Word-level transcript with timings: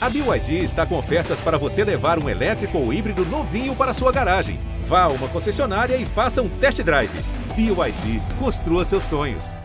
A 0.00 0.08
BYD 0.08 0.62
está 0.62 0.86
com 0.86 0.96
ofertas 0.96 1.40
para 1.40 1.58
você 1.58 1.82
levar 1.82 2.22
um 2.22 2.28
elétrico 2.28 2.78
ou 2.78 2.92
híbrido 2.92 3.24
novinho 3.26 3.74
para 3.74 3.92
sua 3.92 4.12
garagem. 4.12 4.60
Vá 4.84 5.02
a 5.02 5.08
uma 5.08 5.26
concessionária 5.28 5.96
e 5.96 6.06
faça 6.06 6.40
um 6.40 6.48
test 6.48 6.80
drive. 6.84 7.10
BYD, 7.56 8.22
construa 8.38 8.84
seus 8.84 9.02
sonhos. 9.02 9.56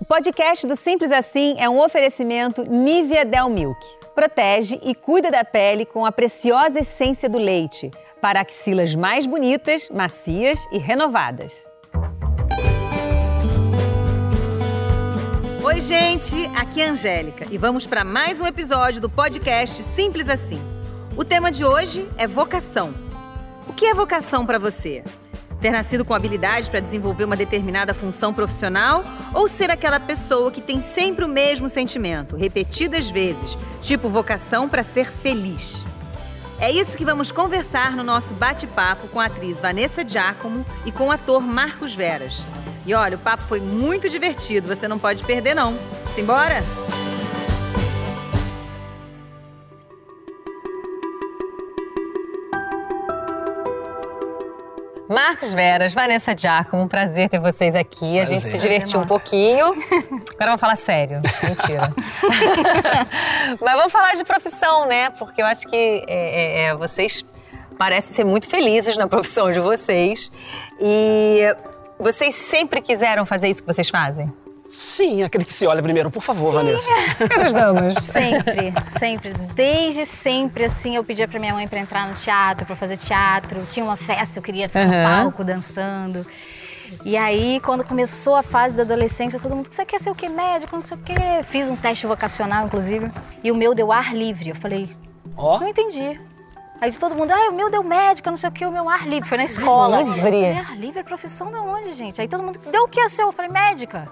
O 0.00 0.06
podcast 0.06 0.66
do 0.66 0.74
Simples 0.74 1.12
Assim 1.12 1.54
é 1.58 1.68
um 1.68 1.78
oferecimento 1.78 2.64
Nivea 2.64 3.26
Del 3.26 3.50
Milk. 3.50 3.78
Protege 4.14 4.80
e 4.82 4.94
cuida 4.94 5.30
da 5.30 5.44
pele 5.44 5.84
com 5.84 6.06
a 6.06 6.12
preciosa 6.12 6.80
essência 6.80 7.28
do 7.28 7.36
leite 7.36 7.90
para 8.22 8.40
axilas 8.40 8.94
mais 8.94 9.26
bonitas, 9.26 9.90
macias 9.90 10.66
e 10.72 10.78
renovadas. 10.78 11.67
Oi, 15.68 15.82
gente, 15.82 16.34
aqui 16.56 16.80
é 16.80 16.88
Angélica 16.88 17.46
e 17.50 17.58
vamos 17.58 17.86
para 17.86 18.02
mais 18.02 18.40
um 18.40 18.46
episódio 18.46 19.02
do 19.02 19.10
podcast 19.10 19.82
Simples 19.82 20.30
Assim. 20.30 20.58
O 21.14 21.22
tema 21.22 21.50
de 21.50 21.62
hoje 21.62 22.08
é 22.16 22.26
vocação. 22.26 22.94
O 23.66 23.74
que 23.74 23.84
é 23.84 23.92
vocação 23.92 24.46
para 24.46 24.58
você? 24.58 25.04
Ter 25.60 25.70
nascido 25.70 26.06
com 26.06 26.14
habilidade 26.14 26.70
para 26.70 26.80
desenvolver 26.80 27.24
uma 27.24 27.36
determinada 27.36 27.92
função 27.92 28.32
profissional 28.32 29.04
ou 29.34 29.46
ser 29.46 29.70
aquela 29.70 30.00
pessoa 30.00 30.50
que 30.50 30.62
tem 30.62 30.80
sempre 30.80 31.26
o 31.26 31.28
mesmo 31.28 31.68
sentimento, 31.68 32.34
repetidas 32.34 33.10
vezes, 33.10 33.58
tipo 33.78 34.08
vocação 34.08 34.70
para 34.70 34.82
ser 34.82 35.12
feliz? 35.12 35.84
É 36.58 36.72
isso 36.72 36.96
que 36.96 37.04
vamos 37.04 37.30
conversar 37.30 37.94
no 37.94 38.02
nosso 38.02 38.32
bate-papo 38.32 39.06
com 39.08 39.20
a 39.20 39.26
atriz 39.26 39.60
Vanessa 39.60 40.02
Giacomo 40.02 40.64
e 40.86 40.90
com 40.90 41.08
o 41.08 41.12
ator 41.12 41.42
Marcos 41.42 41.94
Veras. 41.94 42.42
E 42.88 42.94
olha, 42.94 43.18
o 43.18 43.20
papo 43.20 43.42
foi 43.42 43.60
muito 43.60 44.08
divertido, 44.08 44.74
você 44.74 44.88
não 44.88 44.98
pode 44.98 45.22
perder 45.22 45.52
não. 45.52 45.78
Simbora? 46.14 46.64
Marcos 55.06 55.52
Veras, 55.52 55.92
Vanessa 55.92 56.34
Giacomo, 56.34 56.84
um 56.84 56.88
prazer 56.88 57.28
ter 57.28 57.38
vocês 57.38 57.76
aqui. 57.76 57.98
Prazer. 57.98 58.22
A 58.22 58.24
gente 58.24 58.46
se 58.46 58.56
divertiu 58.56 59.00
um 59.00 59.06
pouquinho. 59.06 59.66
Agora 60.32 60.46
vamos 60.46 60.60
falar 60.60 60.76
sério. 60.76 61.20
Mentira. 61.42 61.92
Mas 63.60 63.76
vamos 63.76 63.92
falar 63.92 64.14
de 64.14 64.24
profissão, 64.24 64.86
né? 64.86 65.10
Porque 65.10 65.42
eu 65.42 65.46
acho 65.46 65.66
que 65.66 65.76
é, 65.76 66.04
é, 66.08 66.62
é, 66.62 66.74
vocês 66.74 67.22
parecem 67.76 68.14
ser 68.14 68.24
muito 68.24 68.48
felizes 68.48 68.96
na 68.96 69.06
profissão 69.06 69.52
de 69.52 69.60
vocês. 69.60 70.32
E 70.80 71.54
vocês 71.98 72.34
sempre 72.34 72.80
quiseram 72.80 73.24
fazer 73.26 73.48
isso 73.48 73.62
que 73.62 73.66
vocês 73.66 73.88
fazem? 73.88 74.32
Sim, 74.68 75.22
aquele 75.22 75.44
que 75.44 75.52
se 75.52 75.66
olha 75.66 75.82
primeiro, 75.82 76.10
por 76.10 76.22
favor, 76.22 76.50
Sim. 76.50 76.58
Vanessa. 76.58 76.90
Pelas 77.28 77.52
damas. 77.52 77.94
Sempre, 77.94 78.72
sempre. 78.98 79.32
Desde 79.54 80.04
sempre, 80.04 80.64
assim, 80.64 80.94
eu 80.94 81.02
pedia 81.02 81.26
pra 81.26 81.40
minha 81.40 81.54
mãe 81.54 81.66
pra 81.66 81.80
entrar 81.80 82.06
no 82.06 82.14
teatro, 82.14 82.66
pra 82.66 82.76
fazer 82.76 82.98
teatro. 82.98 83.66
Tinha 83.70 83.84
uma 83.84 83.96
festa, 83.96 84.38
eu 84.38 84.42
queria 84.42 84.68
ficar 84.68 84.86
uhum. 84.86 84.88
no 84.88 85.08
palco 85.22 85.42
dançando. 85.42 86.26
E 87.04 87.16
aí, 87.16 87.60
quando 87.60 87.82
começou 87.84 88.34
a 88.34 88.42
fase 88.42 88.76
da 88.76 88.82
adolescência, 88.82 89.38
todo 89.38 89.54
mundo, 89.54 89.68
você 89.70 89.84
quer 89.84 90.00
ser 90.00 90.10
o 90.10 90.14
quê? 90.14 90.28
Médico, 90.28 90.74
não 90.74 90.82
sei 90.82 90.96
o 90.96 91.00
quê. 91.00 91.14
Fiz 91.44 91.68
um 91.70 91.76
teste 91.76 92.06
vocacional, 92.06 92.66
inclusive. 92.66 93.10
E 93.42 93.50
o 93.50 93.54
meu 93.54 93.74
deu 93.74 93.90
ar 93.90 94.14
livre. 94.14 94.50
Eu 94.50 94.56
falei, 94.56 94.88
ó, 95.36 95.56
oh. 95.56 95.60
não 95.60 95.68
entendi. 95.68 96.20
Aí 96.80 96.90
de 96.90 96.98
todo 96.98 97.14
mundo, 97.14 97.32
ah, 97.32 97.50
o 97.50 97.52
meu 97.52 97.68
deu 97.70 97.82
médica, 97.82 98.30
não 98.30 98.36
sei 98.36 98.48
o 98.48 98.52
que, 98.52 98.64
o 98.64 98.70
meu 98.70 98.88
ar 98.88 99.06
livre. 99.06 99.28
Foi 99.28 99.36
na 99.36 99.44
escola. 99.44 100.02
Livre? 100.02 100.20
Falei, 100.20 100.52
ar 100.52 100.76
livre 100.76 101.00
é 101.00 101.02
profissão 101.02 101.50
da 101.50 101.60
onde, 101.60 101.92
gente? 101.92 102.20
Aí 102.20 102.28
todo 102.28 102.42
mundo, 102.42 102.60
deu 102.70 102.84
o 102.84 102.88
que 102.88 103.00
é 103.00 103.08
seu? 103.08 103.26
Eu 103.26 103.32
falei, 103.32 103.50
médica. 103.50 104.08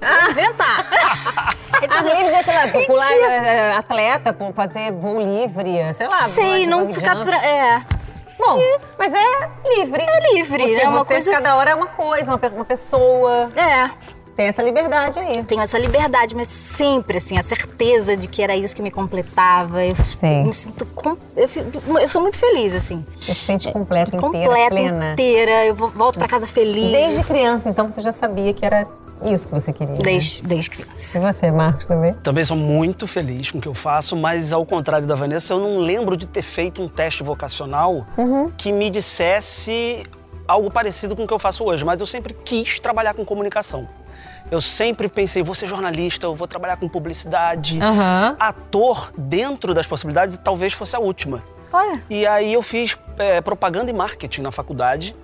Ah. 0.00 0.30
Inventar. 0.30 0.86
a 1.90 2.02
livre 2.02 2.30
já, 2.30 2.44
sei 2.44 2.54
lá, 2.54 2.68
popular 2.72 3.12
é, 3.12 3.72
atleta, 3.74 4.36
fazer 4.54 4.92
voo 4.92 5.20
livre, 5.20 5.92
sei 5.94 6.06
lá. 6.06 6.22
Sei, 6.22 6.66
não 6.66 6.92
ficar... 6.92 7.16
É. 7.44 7.82
Bom, 8.38 8.60
mas 8.96 9.12
é 9.12 9.50
livre. 9.76 10.00
É 10.00 10.32
livre, 10.32 10.58
Porque 10.62 10.80
é 10.80 10.88
uma 10.88 11.02
você, 11.02 11.14
coisa... 11.14 11.32
cada 11.32 11.56
hora 11.56 11.70
é 11.70 11.74
uma 11.74 11.88
coisa, 11.88 12.30
uma, 12.30 12.40
uma 12.54 12.64
pessoa. 12.64 13.50
É. 13.56 13.90
Tem 14.38 14.46
essa 14.46 14.62
liberdade 14.62 15.18
aí. 15.18 15.42
Tenho 15.42 15.60
essa 15.62 15.76
liberdade, 15.76 16.36
mas 16.36 16.46
sempre, 16.46 17.18
assim, 17.18 17.36
a 17.36 17.42
certeza 17.42 18.16
de 18.16 18.28
que 18.28 18.40
era 18.40 18.56
isso 18.56 18.76
que 18.76 18.80
me 18.80 18.88
completava. 18.88 19.84
Eu 19.84 19.96
Sim. 19.96 20.44
me 20.44 20.54
sinto. 20.54 20.86
Com, 20.86 21.16
eu, 21.36 21.50
eu, 22.00 22.06
sou 22.06 22.22
muito 22.22 22.38
feliz, 22.38 22.72
assim. 22.72 23.04
Você 23.20 23.34
se 23.34 23.40
sente 23.40 23.72
completa, 23.72 24.16
inteira, 24.16 24.24
completa, 24.24 24.70
plena. 24.70 25.12
inteira. 25.14 25.66
Eu 25.66 25.74
volto 25.74 26.20
para 26.20 26.28
casa 26.28 26.46
feliz. 26.46 26.92
Desde 26.92 27.24
criança, 27.24 27.68
então, 27.68 27.90
você 27.90 28.00
já 28.00 28.12
sabia 28.12 28.54
que 28.54 28.64
era 28.64 28.86
isso 29.24 29.48
que 29.48 29.54
você 29.54 29.72
queria? 29.72 29.96
Né? 29.96 30.02
Desde, 30.04 30.42
né? 30.42 30.48
desde 30.50 30.70
criança. 30.70 31.18
E 31.18 31.20
você, 31.20 31.50
Marcos, 31.50 31.88
também? 31.88 32.14
Também 32.22 32.44
sou 32.44 32.56
muito 32.56 33.08
feliz 33.08 33.50
com 33.50 33.58
o 33.58 33.60
que 33.60 33.66
eu 33.66 33.74
faço, 33.74 34.14
mas 34.14 34.52
ao 34.52 34.64
contrário 34.64 35.08
da 35.08 35.16
Vanessa, 35.16 35.54
eu 35.54 35.58
não 35.58 35.80
lembro 35.80 36.16
de 36.16 36.28
ter 36.28 36.42
feito 36.42 36.80
um 36.80 36.86
teste 36.86 37.24
vocacional 37.24 38.06
uhum. 38.16 38.52
que 38.56 38.70
me 38.70 38.88
dissesse 38.88 40.06
algo 40.48 40.70
parecido 40.70 41.14
com 41.14 41.24
o 41.24 41.26
que 41.26 41.34
eu 41.34 41.38
faço 41.38 41.62
hoje, 41.62 41.84
mas 41.84 42.00
eu 42.00 42.06
sempre 42.06 42.32
quis 42.32 42.80
trabalhar 42.80 43.12
com 43.12 43.24
comunicação. 43.24 43.86
Eu 44.50 44.62
sempre 44.62 45.08
pensei, 45.08 45.42
vou 45.42 45.54
ser 45.54 45.66
jornalista, 45.66 46.26
eu 46.26 46.34
vou 46.34 46.48
trabalhar 46.48 46.78
com 46.78 46.88
publicidade. 46.88 47.74
Uhum. 47.74 48.36
Ator, 48.40 49.12
dentro 49.16 49.74
das 49.74 49.86
possibilidades, 49.86 50.38
talvez 50.38 50.72
fosse 50.72 50.96
a 50.96 50.98
última. 50.98 51.44
Olha. 51.70 52.02
E 52.08 52.26
aí 52.26 52.54
eu 52.54 52.62
fiz 52.62 52.96
é, 53.18 53.42
propaganda 53.42 53.90
e 53.90 53.94
marketing 53.94 54.40
na 54.40 54.50
faculdade. 54.50 55.14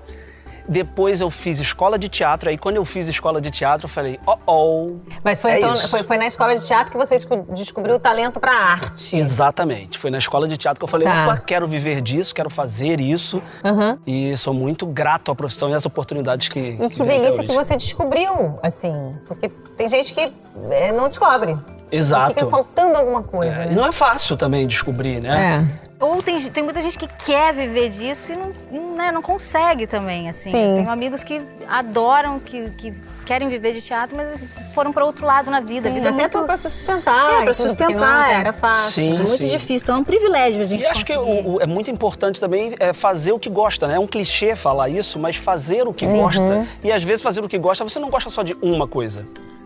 Depois 0.67 1.21
eu 1.21 1.31
fiz 1.31 1.61
escola 1.61 1.99
de 1.99 2.09
teatro. 2.09 2.49
Aí 2.49 2.57
quando 2.57 2.77
eu 2.77 2.85
fiz 2.85 3.07
escola 3.09 3.41
de 3.41 3.51
teatro, 3.51 3.85
eu 3.85 3.89
falei, 3.89 4.19
oh, 4.27 4.37
oh. 4.47 4.97
Mas 5.23 5.43
foi, 5.43 5.53
é 5.53 5.59
então, 5.59 5.77
foi, 5.77 6.03
foi, 6.03 6.17
na 6.17 6.27
escola 6.27 6.57
de 6.57 6.65
teatro 6.65 6.93
que 6.93 6.97
você 6.97 7.17
descobriu 7.51 7.97
o 7.97 7.99
talento 7.99 8.41
para 8.41 8.53
arte. 8.53 9.17
Exatamente. 9.17 9.99
Foi 9.99 10.11
na 10.11 10.19
escola 10.19 10.49
de 10.49 10.57
teatro 10.57 10.81
que 10.81 10.85
eu 10.85 10.89
falei, 10.89 11.07
tá. 11.07 11.25
opa, 11.25 11.37
quero 11.37 11.67
viver 11.67 12.01
disso, 12.01 12.35
quero 12.35 12.49
fazer 12.49 13.01
isso. 13.01 13.43
Uhum. 13.63 13.99
E 14.07 14.37
sou 14.37 14.55
muito 14.55 14.87
grato 14.87 15.31
à 15.31 15.35
profissão 15.35 15.71
e 15.71 15.75
às 15.75 15.85
oportunidades 15.85 16.49
que. 16.49 16.61
E 16.61 16.89
que, 16.89 16.97
que 16.97 17.03
delícia 17.03 17.43
que 17.43 17.53
você 17.53 17.77
descobriu, 17.77 18.59
assim. 18.63 19.15
Porque 19.29 19.49
tem 19.77 19.89
gente 19.89 20.15
que 20.15 20.33
é, 20.71 20.93
não 20.93 21.09
descobre. 21.09 21.57
Exato. 21.91 22.35
Fica 22.35 22.47
faltando 22.47 22.99
alguma 22.99 23.23
coisa. 23.23 23.53
É, 23.53 23.67
né? 23.67 23.73
E 23.73 23.75
não 23.75 23.87
é 23.87 23.93
fácil 23.93 24.37
também 24.37 24.67
descobrir, 24.67 25.21
né? 25.21 25.67
É. 25.81 25.84
Ou 26.01 26.23
tem, 26.23 26.37
tem 26.51 26.65
muita 26.65 26.81
gente 26.81 26.99
que 26.99 27.07
quer 27.07 27.55
viver 27.55 27.89
disso 27.89 28.33
e 28.33 28.37
não, 28.37 28.97
né, 28.97 29.13
não 29.13 29.23
consegue 29.23 29.87
também, 29.87 30.29
assim. 30.29 30.51
Sim. 30.51 30.75
Tenho 30.75 30.91
amigos 30.91 31.23
que 31.23 31.41
adoram, 31.69 32.41
que, 32.41 32.71
que 32.71 32.93
querem 33.25 33.49
viver 33.49 33.73
de 33.73 33.81
teatro, 33.81 34.17
mas 34.17 34.43
foram 34.75 34.93
para 34.93 35.05
outro 35.05 35.25
lado 35.25 35.51
na 35.51 35.61
vida. 35.61 35.89
Sim, 35.89 35.93
a 35.93 35.95
vida 35.95 36.11
até 36.11 36.19
é 36.19 36.29
muito... 36.29 36.47
para 36.47 36.57
sustentar. 36.57 37.43
É, 37.43 37.45
para 37.45 37.55
sustentar. 37.55 38.29
Não 38.29 38.39
era 38.39 38.53
fácil. 38.53 38.91
Sim, 38.91 39.11
é 39.11 39.15
muito 39.15 39.29
sim. 39.29 39.49
difícil. 39.49 39.85
Então 39.85 39.97
é 39.97 39.99
um 39.99 40.05
privilégio 40.05 40.63
a 40.63 40.67
gente 40.67 40.83
E 40.83 40.87
acho 40.87 41.01
conseguir. 41.01 41.13
que 41.13 41.49
o, 41.49 41.55
o, 41.55 41.61
é 41.61 41.67
muito 41.67 41.91
importante 41.91 42.41
também 42.41 42.75
é 42.79 42.93
fazer 42.93 43.33
o 43.33 43.39
que 43.39 43.49
gosta, 43.49 43.87
né? 43.87 43.95
É 43.95 43.99
um 43.99 44.07
clichê 44.07 44.55
falar 44.55 44.89
isso, 44.89 45.19
mas 45.19 45.37
fazer 45.37 45.87
o 45.89 45.95
que 45.95 46.07
sim. 46.07 46.19
gosta. 46.19 46.43
Uhum. 46.43 46.67
E 46.83 46.93
às 46.93 47.03
vezes 47.03 47.23
fazer 47.23 47.43
o 47.43 47.49
que 47.49 47.59
gosta, 47.59 47.83
você 47.85 47.99
não 47.99 48.11
gosta 48.11 48.31
só 48.31 48.43
de 48.43 48.57
uma 48.61 48.87
coisa. 48.87 49.25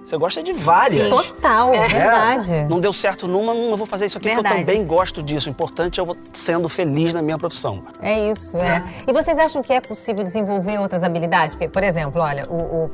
Você 0.08 0.16
gosta 0.16 0.42
de 0.42 0.54
várias. 0.54 1.04
Sim. 1.04 1.10
Total, 1.10 1.74
é, 1.74 1.86
verdade. 1.86 2.64
Não 2.64 2.80
deu 2.80 2.94
certo 2.94 3.28
numa, 3.28 3.52
não 3.52 3.76
vou 3.76 3.86
fazer 3.86 4.06
isso 4.06 4.16
aqui 4.16 4.28
verdade. 4.28 4.48
porque 4.48 4.62
eu 4.62 4.66
também 4.66 4.86
gosto 4.86 5.22
disso. 5.22 5.48
O 5.48 5.52
importante 5.52 6.00
é 6.00 6.02
eu 6.02 6.16
sendo 6.32 6.66
feliz 6.66 7.12
na 7.12 7.20
minha 7.20 7.36
profissão. 7.36 7.82
É 8.00 8.30
isso, 8.30 8.56
é. 8.56 8.82
E 9.06 9.12
vocês 9.12 9.38
acham 9.38 9.62
que 9.62 9.70
é 9.70 9.82
possível 9.82 10.24
desenvolver 10.24 10.78
outras 10.78 11.04
habilidades? 11.04 11.54
Por 11.54 11.84
exemplo, 11.84 12.22
olha, 12.22 12.46
o, 12.48 12.54
o, 12.56 12.90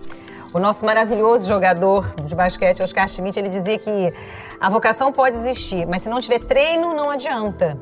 o 0.54 0.58
nosso 0.58 0.84
maravilhoso 0.84 1.46
jogador 1.46 2.12
de 2.20 2.34
basquete, 2.34 2.82
Oscar 2.82 3.06
Schmidt, 3.06 3.38
ele 3.38 3.48
dizia 3.48 3.78
que 3.78 4.12
a 4.60 4.68
vocação 4.68 5.12
pode 5.12 5.36
existir, 5.36 5.86
mas 5.86 6.02
se 6.02 6.08
não 6.08 6.18
tiver 6.18 6.40
treino, 6.40 6.94
não 6.94 7.10
adianta. 7.10 7.78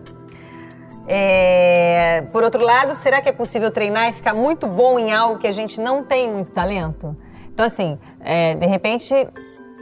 É... 1.08 2.24
Por 2.30 2.44
outro 2.44 2.62
lado, 2.62 2.94
será 2.94 3.22
que 3.22 3.30
é 3.30 3.32
possível 3.32 3.70
treinar 3.70 4.10
e 4.10 4.12
ficar 4.12 4.34
muito 4.34 4.66
bom 4.66 4.98
em 4.98 5.10
algo 5.10 5.38
que 5.38 5.46
a 5.46 5.52
gente 5.52 5.80
não 5.80 6.04
tem 6.04 6.30
muito 6.30 6.50
talento? 6.50 7.16
Então, 7.52 7.66
assim, 7.66 7.98
é, 8.20 8.54
de 8.54 8.66
repente, 8.66 9.14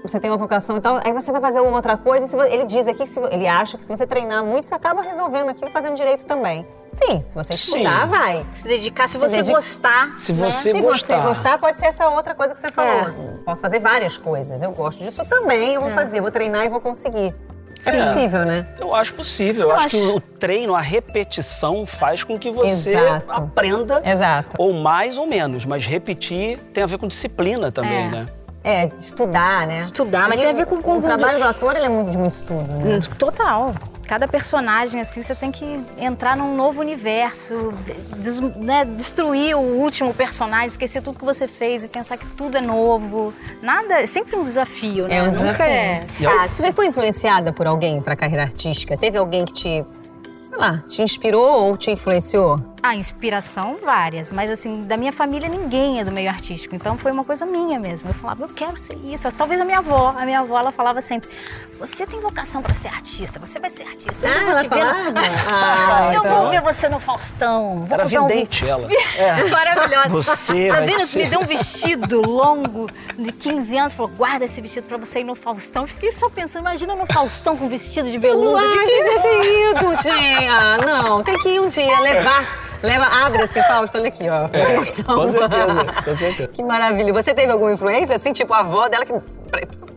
você 0.03 0.19
tem 0.19 0.31
uma 0.31 0.37
vocação 0.37 0.77
e 0.77 0.81
tal, 0.81 1.01
aí 1.05 1.13
você 1.13 1.31
vai 1.31 1.41
fazer 1.41 1.59
alguma 1.59 1.77
outra 1.77 1.97
coisa. 1.97 2.27
Se, 2.27 2.37
ele 2.37 2.65
diz 2.65 2.89
aqui 2.89 3.05
que 3.05 3.07
se, 3.07 3.21
ele 3.31 3.47
acha 3.47 3.77
que 3.77 3.85
se 3.85 3.95
você 3.95 4.07
treinar 4.07 4.45
muito, 4.45 4.67
você 4.67 4.75
acaba 4.75 5.03
resolvendo 5.03 5.51
aquilo 5.51 5.71
fazendo 5.71 5.95
direito 5.95 6.25
também. 6.25 6.67
Sim, 6.93 7.23
se 7.23 7.35
você 7.35 7.53
estudar, 7.53 8.03
Sim. 8.03 8.09
vai. 8.09 8.47
Se 8.53 8.67
dedicar, 8.67 9.07
se, 9.07 9.13
se 9.13 9.19
você 9.19 9.37
dedica... 9.37 9.57
gostar. 9.57 10.19
Se 10.19 10.33
você 10.33 10.73
né? 10.73 10.81
gostar. 10.81 11.17
Se 11.17 11.23
você 11.23 11.29
gostar, 11.29 11.59
pode 11.59 11.79
ser 11.79 11.87
essa 11.87 12.09
outra 12.09 12.35
coisa 12.35 12.55
que 12.55 12.61
você 12.61 12.69
falou. 12.69 13.11
É. 13.11 13.33
Posso 13.45 13.61
fazer 13.61 13.79
várias 13.79 14.19
coisas. 14.19 14.63
Eu 14.63 14.73
gosto 14.73 15.05
disso 15.05 15.25
também, 15.27 15.75
eu 15.75 15.81
vou 15.81 15.91
é. 15.91 15.95
fazer, 15.95 16.21
vou 16.21 16.31
treinar 16.31 16.65
e 16.65 16.69
vou 16.69 16.81
conseguir. 16.81 17.35
É, 17.87 17.97
é, 17.97 18.07
possível, 18.07 18.45
né? 18.45 18.67
Eu 18.79 18.95
acho 18.95 19.15
possível. 19.15 19.63
Eu, 19.63 19.69
eu 19.69 19.75
acho, 19.75 19.87
acho, 19.87 19.97
que 19.97 20.03
o 20.07 20.21
treino, 20.21 20.75
a 20.75 20.81
repetição 20.81 21.87
faz 21.87 22.25
com 22.25 22.39
que 22.39 22.51
você 22.51 22.91
Exato. 22.91 23.31
aprenda. 23.31 24.03
Exato. 24.05 24.57
Ou 24.59 24.73
mais 24.73 25.17
ou 25.17 25.27
menos. 25.27 25.65
Mas 25.65 25.87
repetir 25.87 26.59
tem 26.73 26.83
a 26.83 26.87
ver 26.87 26.99
com 26.99 27.07
disciplina 27.07 27.71
também, 27.71 28.07
é. 28.07 28.09
né? 28.09 28.27
É, 28.63 28.91
estudar, 28.99 29.67
né? 29.67 29.79
Estudar, 29.79 30.29
mas 30.29 30.39
e 30.39 30.43
tem 30.43 30.51
a 30.51 30.55
ver 30.55 30.67
com... 30.67 30.83
com 30.83 30.99
o 30.99 31.03
trabalho 31.03 31.39
do 31.39 31.45
ator, 31.45 31.77
ele 31.77 31.87
é 31.87 31.89
muito 31.89 32.11
de 32.11 32.19
muito 32.19 32.35
estudo, 32.35 32.71
né? 32.71 33.01
Total. 33.19 33.75
Cada 34.11 34.27
personagem, 34.27 35.01
assim, 35.01 35.23
você 35.23 35.37
tem 35.37 35.53
que 35.53 35.65
entrar 35.97 36.37
num 36.37 36.57
novo 36.57 36.81
universo, 36.81 37.73
des, 38.17 38.41
né, 38.41 38.85
destruir 38.85 39.55
o 39.55 39.61
último 39.61 40.13
personagem, 40.13 40.67
esquecer 40.67 41.01
tudo 41.01 41.17
que 41.17 41.25
você 41.25 41.47
fez 41.47 41.85
e 41.85 41.89
pensar 41.89 42.17
que 42.17 42.27
tudo 42.31 42.57
é 42.59 42.61
novo. 42.61 43.33
Nada, 43.63 44.01
é 44.03 44.07
sempre 44.09 44.35
um 44.35 44.43
desafio, 44.43 45.07
né? 45.07 45.19
É 45.19 45.23
um 45.23 45.27
Nunca 45.27 45.43
desafio. 45.43 45.65
é 45.65 46.07
Ah, 46.27 46.39
fácil. 46.39 46.55
você 46.65 46.73
foi 46.73 46.87
influenciada 46.89 47.53
por 47.53 47.69
alguém 47.69 48.03
para 48.03 48.15
a 48.15 48.17
carreira 48.17 48.43
artística? 48.43 48.97
Teve 48.97 49.17
alguém 49.17 49.45
que 49.45 49.53
te, 49.53 49.85
sei 50.49 50.59
lá, 50.59 50.83
te 50.89 51.03
inspirou 51.03 51.63
ou 51.69 51.77
te 51.77 51.93
influenciou? 51.93 52.61
Ah, 52.83 52.95
inspiração, 52.95 53.77
várias. 53.85 54.33
Mas, 54.33 54.51
assim, 54.51 54.85
da 54.85 54.97
minha 54.97 55.13
família, 55.13 55.49
ninguém 55.49 56.01
é 56.01 56.05
do 56.05 56.11
meio 56.11 56.31
artístico. 56.31 56.75
Então, 56.75 56.97
foi 56.97 57.13
uma 57.13 57.25
coisa 57.25 57.45
minha 57.45 57.79
mesmo. 57.79 58.09
Eu 58.09 58.15
falava, 58.15 58.45
eu 58.45 58.49
quero 58.49 58.77
ser 58.79 58.97
isso. 59.05 59.31
Talvez 59.33 59.61
a 59.61 59.65
minha 59.67 59.79
avó. 59.79 60.15
A 60.17 60.25
minha 60.25 60.41
avó, 60.41 60.59
ela 60.59 60.73
falava 60.73 61.03
sempre, 61.03 61.29
você 61.79 62.07
tem 62.07 62.21
vocação 62.21 62.63
para 62.63 62.73
ser 62.73 62.89
artista. 62.89 63.39
Você 63.39 63.59
vai 63.59 63.69
ser 63.69 63.83
artista. 63.87 64.27
Eu 64.27 64.33
Ah, 64.33 64.41
vou 64.41 64.51
ela 64.53 64.63
te 64.63 64.69
ver 64.69 64.85
no-? 64.85 65.21
Ah, 65.53 66.11
eu 66.15 66.21
então. 66.21 66.41
vou 66.43 66.51
ver 66.51 66.61
você 66.63 66.89
no 66.89 66.99
Faustão. 66.99 67.81
Vou 67.81 67.95
Era 67.95 68.05
comprar 68.05 68.23
um 68.23 68.27
vidente 68.27 68.67
ela. 68.67 68.89
É. 69.19 69.45
Maravilhosa. 69.45 70.09
Você 70.09 70.69
tá 70.69 70.77
vai 70.79 70.87
vendo? 70.87 71.07
ser- 71.07 71.19
Me 71.25 71.31
deu 71.31 71.41
um 71.41 71.45
vestido 71.47 72.23
longo 72.27 72.87
de 73.19 73.31
15 73.33 73.77
anos. 73.77 73.95
Falou, 73.95 74.11
guarda 74.13 74.47
esse 74.47 74.59
vestido 74.61 74.85
pra 74.87 74.97
você 74.97 75.21
ir 75.21 75.25
no 75.25 75.35
Faustão. 75.35 75.87
Fiquei 75.87 76.11
só 76.13 76.31
pensando, 76.31 76.63
imagina 76.63 76.95
no 76.97 77.05
Faustão 77.05 77.57
com 77.59 77.69
vestido 77.69 78.11
de 78.11 78.17
veludo. 78.17 78.57
Ai, 78.57 78.87
devia 78.87 79.21
ter 79.21 79.71
ido, 79.71 80.03
gente. 80.03 80.49
Ah, 80.49 80.79
não. 80.79 81.23
Tem 81.23 81.39
que 81.39 81.49
ir 81.51 81.61
um 81.61 81.69
dia, 81.69 82.01
levar. 82.01 82.70
Leva, 82.83 83.05
abre 83.05 83.43
assim, 83.43 83.63
Fausto, 83.63 83.99
olha 83.99 84.09
aqui, 84.09 84.25
ó. 84.29 84.49
Faustão. 84.49 85.17
Com 85.17 85.29
certeza, 85.29 85.85
com 86.05 86.15
certeza. 86.15 86.49
Que 86.49 86.63
maravilha. 86.63 87.13
Você 87.13 87.35
teve 87.35 87.53
alguma 87.53 87.73
influência, 87.73 88.17
assim, 88.17 88.33
tipo 88.33 88.53
a 88.55 88.61
avó 88.61 88.89
dela 88.89 89.05
que... 89.05 89.13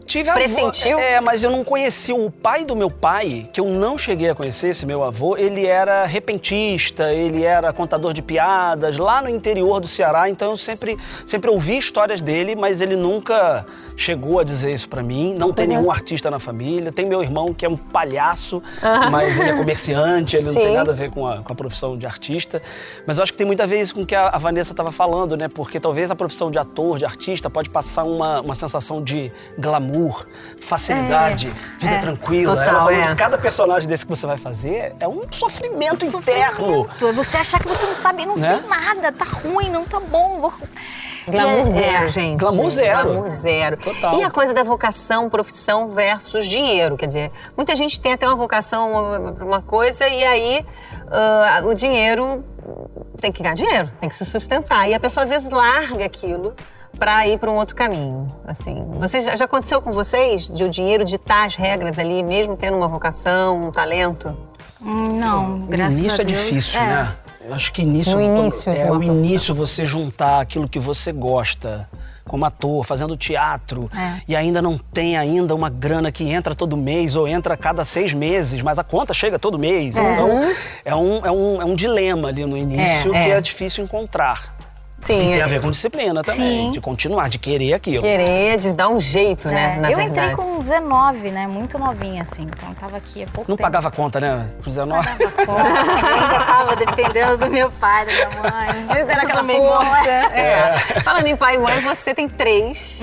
Tive 0.05 0.29
avô, 0.29 0.39
Pressentiu? 0.39 0.97
É, 0.99 1.19
mas 1.19 1.43
eu 1.43 1.49
não 1.49 1.63
conheci 1.63 2.13
o 2.13 2.29
pai 2.29 2.65
do 2.65 2.75
meu 2.75 2.89
pai, 2.89 3.49
que 3.51 3.59
eu 3.59 3.65
não 3.65 3.97
cheguei 3.97 4.29
a 4.29 4.35
conhecer, 4.35 4.69
esse 4.69 4.85
meu 4.85 5.03
avô. 5.03 5.37
Ele 5.37 5.65
era 5.65 6.05
repentista, 6.05 7.13
ele 7.13 7.43
era 7.43 7.71
contador 7.73 8.13
de 8.13 8.21
piadas 8.21 8.97
lá 8.97 9.21
no 9.21 9.29
interior 9.29 9.79
do 9.79 9.87
Ceará. 9.87 10.29
Então 10.29 10.51
eu 10.51 10.57
sempre, 10.57 10.97
sempre 11.25 11.49
ouvi 11.49 11.77
histórias 11.77 12.21
dele, 12.21 12.55
mas 12.55 12.81
ele 12.81 12.95
nunca 12.95 13.65
chegou 13.95 14.39
a 14.39 14.43
dizer 14.43 14.73
isso 14.73 14.89
pra 14.89 15.03
mim. 15.03 15.35
Não 15.35 15.53
tem 15.53 15.67
nenhum 15.67 15.91
artista 15.91 16.29
na 16.29 16.39
família. 16.39 16.91
Tem 16.91 17.05
meu 17.05 17.21
irmão 17.21 17.53
que 17.53 17.65
é 17.65 17.69
um 17.69 17.77
palhaço, 17.77 18.61
mas 19.11 19.39
ele 19.39 19.49
é 19.49 19.53
comerciante, 19.53 20.35
ele 20.35 20.45
não 20.45 20.53
tem 20.53 20.63
Sim. 20.63 20.73
nada 20.73 20.91
a 20.91 20.95
ver 20.95 21.11
com 21.11 21.27
a, 21.27 21.41
com 21.41 21.53
a 21.53 21.55
profissão 21.55 21.97
de 21.97 22.05
artista. 22.05 22.61
Mas 23.05 23.17
eu 23.17 23.23
acho 23.23 23.31
que 23.31 23.37
tem 23.37 23.47
muito 23.47 23.61
a 23.61 23.65
ver 23.65 23.81
isso 23.81 23.95
com 23.95 24.01
o 24.01 24.05
que 24.05 24.15
a, 24.15 24.29
a 24.29 24.37
Vanessa 24.37 24.71
estava 24.71 24.91
falando, 24.91 25.37
né? 25.37 25.47
Porque 25.47 25.79
talvez 25.79 26.11
a 26.11 26.15
profissão 26.15 26.49
de 26.49 26.57
ator, 26.57 26.97
de 26.97 27.05
artista, 27.05 27.49
pode 27.49 27.69
passar 27.69 28.03
uma, 28.03 28.41
uma 28.41 28.55
sensação 28.55 29.01
de 29.01 29.31
glamour, 29.57 29.92
facilidade, 30.59 31.51
vida 31.79 31.97
tranquila. 31.99 32.55
Total, 32.55 32.69
Ela 32.69 32.79
falou 32.79 32.91
é. 32.93 33.07
que 33.09 33.15
cada 33.15 33.37
personagem 33.37 33.87
desse 33.87 34.05
que 34.05 34.09
você 34.09 34.25
vai 34.25 34.37
fazer 34.37 34.95
é 34.99 35.07
um 35.07 35.21
sofrimento 35.31 36.05
interno. 36.05 36.85
Sofrimento. 36.87 37.13
Você 37.15 37.37
achar 37.37 37.59
que 37.59 37.67
você 37.67 37.85
não 37.85 37.95
sabe, 37.95 38.25
não 38.25 38.35
Né? 38.37 38.59
sei 38.59 38.69
nada, 38.69 39.11
tá 39.11 39.25
ruim, 39.25 39.69
não 39.69 39.83
tá 39.83 39.99
bom. 39.99 40.39
vou- 40.39 40.53
Glamour 41.25 41.67
É, 41.67 41.71
zero, 41.71 42.05
é. 42.05 42.09
gente. 42.09 42.39
Glamour 42.39 42.69
zero. 42.71 43.03
Glamour 43.11 43.29
zero. 43.29 43.77
Total. 43.77 44.19
E 44.19 44.23
a 44.23 44.29
coisa 44.29 44.53
da 44.53 44.61
vocação, 44.63 45.29
profissão 45.29 45.89
versus 45.91 46.45
dinheiro. 46.45 46.97
Quer 46.97 47.07
dizer, 47.07 47.31
muita 47.55 47.73
gente 47.75 47.97
tem 47.99 48.11
até 48.13 48.27
uma 48.27 48.35
vocação 48.35 49.33
para 49.35 49.45
uma 49.45 49.61
coisa 49.61 50.05
e 50.09 50.21
aí 50.23 50.65
ah, 51.09 51.61
o 51.63 51.73
dinheiro 51.73 52.43
tem 53.21 53.31
que 53.31 53.41
ganhar 53.41 53.55
dinheiro, 53.55 53.89
tem 54.01 54.09
que 54.09 54.15
se 54.17 54.25
sustentar. 54.25 54.89
E 54.89 54.93
a 54.93 54.99
pessoa 54.99 55.23
às 55.23 55.29
vezes 55.29 55.49
larga 55.49 56.03
aquilo 56.03 56.53
para 56.97 57.27
ir 57.27 57.37
para 57.39 57.49
um 57.51 57.55
outro 57.55 57.75
caminho. 57.75 58.31
Assim, 58.47 58.83
você 58.99 59.21
já, 59.21 59.35
já 59.35 59.45
aconteceu 59.45 59.81
com 59.81 59.91
vocês 59.91 60.47
de 60.47 60.63
o 60.63 60.69
dinheiro 60.69 61.03
ditar 61.03 61.47
as 61.47 61.55
regras 61.55 61.97
ali, 61.99 62.23
mesmo 62.23 62.55
tendo 62.55 62.77
uma 62.77 62.87
vocação, 62.87 63.67
um 63.67 63.71
talento? 63.71 64.35
Hum, 64.81 65.19
Não, 65.19 65.55
O 65.63 65.67
graças 65.67 65.99
início 65.99 66.19
a 66.19 66.23
é 66.23 66.25
Deus. 66.25 66.39
difícil, 66.39 66.79
né? 66.81 67.13
Eu 67.45 67.53
acho 67.53 67.73
que 67.73 67.81
início, 67.81 68.15
No 68.17 68.21
início 68.21 68.71
é 68.71 68.85
o 68.85 68.87
profissão. 68.93 69.15
início 69.15 69.55
você 69.55 69.85
juntar 69.85 70.39
aquilo 70.39 70.67
que 70.67 70.79
você 70.79 71.11
gosta 71.11 71.89
como 72.25 72.45
ator, 72.45 72.85
fazendo 72.85 73.17
teatro 73.17 73.91
É. 73.93 74.21
e 74.29 74.33
ainda 74.35 74.61
não 74.61 74.77
tem 74.77 75.17
ainda 75.17 75.53
uma 75.53 75.69
grana 75.69 76.09
que 76.09 76.23
entra 76.23 76.55
todo 76.55 76.77
mês 76.77 77.17
ou 77.17 77.27
entra 77.27 77.55
a 77.55 77.57
cada 77.57 77.83
seis 77.83 78.13
meses, 78.13 78.61
mas 78.61 78.79
a 78.79 78.83
conta 78.83 79.13
chega 79.13 79.37
todo 79.37 79.59
mês. 79.59 79.97
Então 79.97 80.41
é 80.85 80.95
um, 80.95 81.21
é, 81.25 81.31
um, 81.31 81.61
é 81.61 81.65
um 81.65 81.75
dilema 81.75 82.29
ali 82.29 82.45
no 82.45 82.55
início 82.57 83.13
É, 83.13 83.23
que 83.23 83.29
é. 83.31 83.35
é 83.37 83.41
difícil 83.41 83.83
encontrar. 83.83 84.53
Sim. 85.03 85.29
E 85.29 85.33
tem 85.33 85.41
a 85.41 85.47
ver 85.47 85.61
com 85.61 85.69
disciplina 85.71 86.21
também, 86.23 86.65
Sim. 86.65 86.71
de 86.71 86.79
continuar, 86.81 87.27
de 87.29 87.37
querer 87.37 87.73
aquilo. 87.73 88.01
Querer, 88.03 88.57
de 88.57 88.71
dar 88.71 88.89
um 88.89 88.99
jeito, 88.99 89.47
né? 89.49 89.75
É, 89.77 89.79
Na 89.81 89.91
eu 89.91 89.97
verdade. 89.97 90.31
entrei 90.31 90.35
com 90.35 90.59
19, 90.59 91.31
né? 91.31 91.47
Muito 91.47 91.77
novinha, 91.77 92.21
assim. 92.21 92.43
Então 92.43 92.69
eu 92.69 92.75
tava 92.75 92.97
aqui 92.97 93.23
há 93.23 93.27
pouco 93.27 93.49
Não 93.51 93.57
tempo. 93.57 93.61
pagava 93.67 93.91
conta, 93.91 94.19
né? 94.19 94.47
Com 94.63 94.69
19. 94.69 95.07
Eu 95.09 95.57
ainda 95.57 96.39
tava 96.45 96.75
dependendo 96.75 97.37
do 97.37 97.49
meu 97.49 97.69
pai, 97.71 98.05
da 98.05 98.11
minha 98.11 98.29
mãe. 98.29 98.69
Eles 98.69 99.09
eram 99.09 99.11
Isso 99.17 99.25
aquela 99.25 99.43
não 99.43 99.55
força. 99.55 100.09
é. 100.09 100.73
É. 100.93 100.99
Falando 101.01 101.27
em 101.27 101.35
pai 101.35 101.55
e 101.55 101.57
mãe, 101.57 101.79
você 101.81 102.13
tem 102.13 102.29
três. 102.29 102.99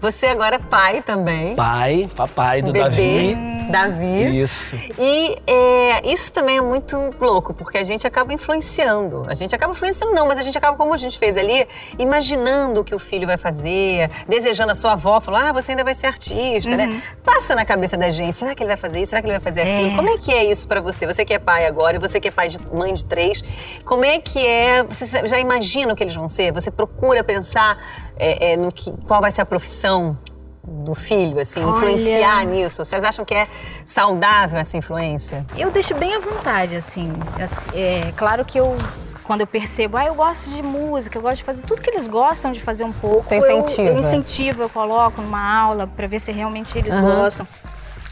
Você 0.00 0.26
agora 0.26 0.56
é 0.56 0.58
pai 0.58 1.02
também. 1.02 1.54
Pai, 1.54 2.08
papai 2.16 2.62
do 2.62 2.72
Bebê, 2.72 2.84
Davi. 2.84 3.55
Davi. 3.70 4.40
Isso. 4.40 4.76
E 4.98 5.38
é, 5.46 6.12
isso 6.12 6.32
também 6.32 6.58
é 6.58 6.60
muito 6.60 7.14
louco, 7.20 7.52
porque 7.54 7.78
a 7.78 7.84
gente 7.84 8.06
acaba 8.06 8.32
influenciando. 8.32 9.24
A 9.28 9.34
gente 9.34 9.54
acaba 9.54 9.72
influenciando, 9.72 10.14
não, 10.14 10.26
mas 10.26 10.38
a 10.38 10.42
gente 10.42 10.56
acaba, 10.56 10.76
como 10.76 10.92
a 10.92 10.96
gente 10.96 11.18
fez 11.18 11.36
ali, 11.36 11.66
imaginando 11.98 12.80
o 12.80 12.84
que 12.84 12.94
o 12.94 12.98
filho 12.98 13.26
vai 13.26 13.36
fazer, 13.36 14.10
desejando 14.28 14.72
a 14.72 14.74
sua 14.74 14.92
avó, 14.92 15.20
falou: 15.20 15.40
ah, 15.40 15.52
você 15.52 15.72
ainda 15.72 15.84
vai 15.84 15.94
ser 15.94 16.06
artista, 16.06 16.76
né? 16.76 17.02
Passa 17.24 17.54
na 17.54 17.64
cabeça 17.64 17.96
da 17.96 18.10
gente: 18.10 18.36
será 18.36 18.54
que 18.54 18.62
ele 18.62 18.68
vai 18.68 18.76
fazer 18.76 19.00
isso? 19.00 19.10
Será 19.10 19.20
que 19.20 19.26
ele 19.26 19.38
vai 19.38 19.42
fazer 19.42 19.62
aquilo? 19.62 19.92
É. 19.92 19.96
Como 19.96 20.08
é 20.08 20.18
que 20.18 20.32
é 20.32 20.44
isso 20.44 20.66
pra 20.66 20.80
você? 20.80 21.06
Você 21.06 21.24
que 21.24 21.34
é 21.34 21.38
pai 21.38 21.66
agora 21.66 21.96
e 21.96 21.98
você 21.98 22.20
que 22.20 22.28
é 22.28 22.30
pai 22.30 22.48
de 22.48 22.58
mãe 22.72 22.92
de 22.92 23.04
três, 23.04 23.42
como 23.84 24.04
é 24.04 24.18
que 24.18 24.44
é? 24.44 24.82
Você 24.82 25.26
já 25.26 25.38
imagina 25.38 25.92
o 25.92 25.96
que 25.96 26.04
eles 26.04 26.14
vão 26.14 26.28
ser? 26.28 26.52
Você 26.52 26.70
procura 26.70 27.22
pensar 27.24 27.78
é, 28.18 28.52
é, 28.52 28.56
no 28.56 28.72
que, 28.72 28.92
qual 29.06 29.20
vai 29.20 29.30
ser 29.30 29.42
a 29.42 29.46
profissão? 29.46 30.16
Do 30.68 30.94
filho, 30.96 31.38
assim, 31.38 31.60
Olha. 31.62 31.76
influenciar 31.76 32.44
nisso. 32.44 32.84
Vocês 32.84 33.04
acham 33.04 33.24
que 33.24 33.34
é 33.34 33.46
saudável 33.84 34.58
essa 34.58 34.76
influência? 34.76 35.46
Eu 35.56 35.70
deixo 35.70 35.94
bem 35.94 36.14
à 36.16 36.18
vontade, 36.18 36.74
assim. 36.74 37.12
É 37.72 38.12
claro 38.16 38.44
que 38.44 38.58
eu. 38.58 38.76
Quando 39.22 39.40
eu 39.40 39.46
percebo, 39.46 39.96
ah, 39.96 40.04
eu 40.06 40.14
gosto 40.14 40.48
de 40.50 40.62
música, 40.62 41.18
eu 41.18 41.22
gosto 41.22 41.36
de 41.38 41.44
fazer 41.44 41.62
tudo 41.64 41.82
que 41.82 41.90
eles 41.90 42.06
gostam 42.06 42.52
de 42.52 42.60
fazer 42.60 42.84
um 42.84 42.92
pouco. 42.92 43.22
Você 43.24 43.36
eu- 43.36 43.60
incentiva. 43.60 43.88
Eu, 43.90 43.98
incentivo, 43.98 44.62
eu 44.62 44.68
coloco 44.68 45.20
numa 45.20 45.56
aula 45.60 45.86
pra 45.86 46.06
ver 46.06 46.20
se 46.20 46.30
realmente 46.32 46.76
eles 46.78 46.94
Aham. 46.94 47.16
gostam. 47.22 47.46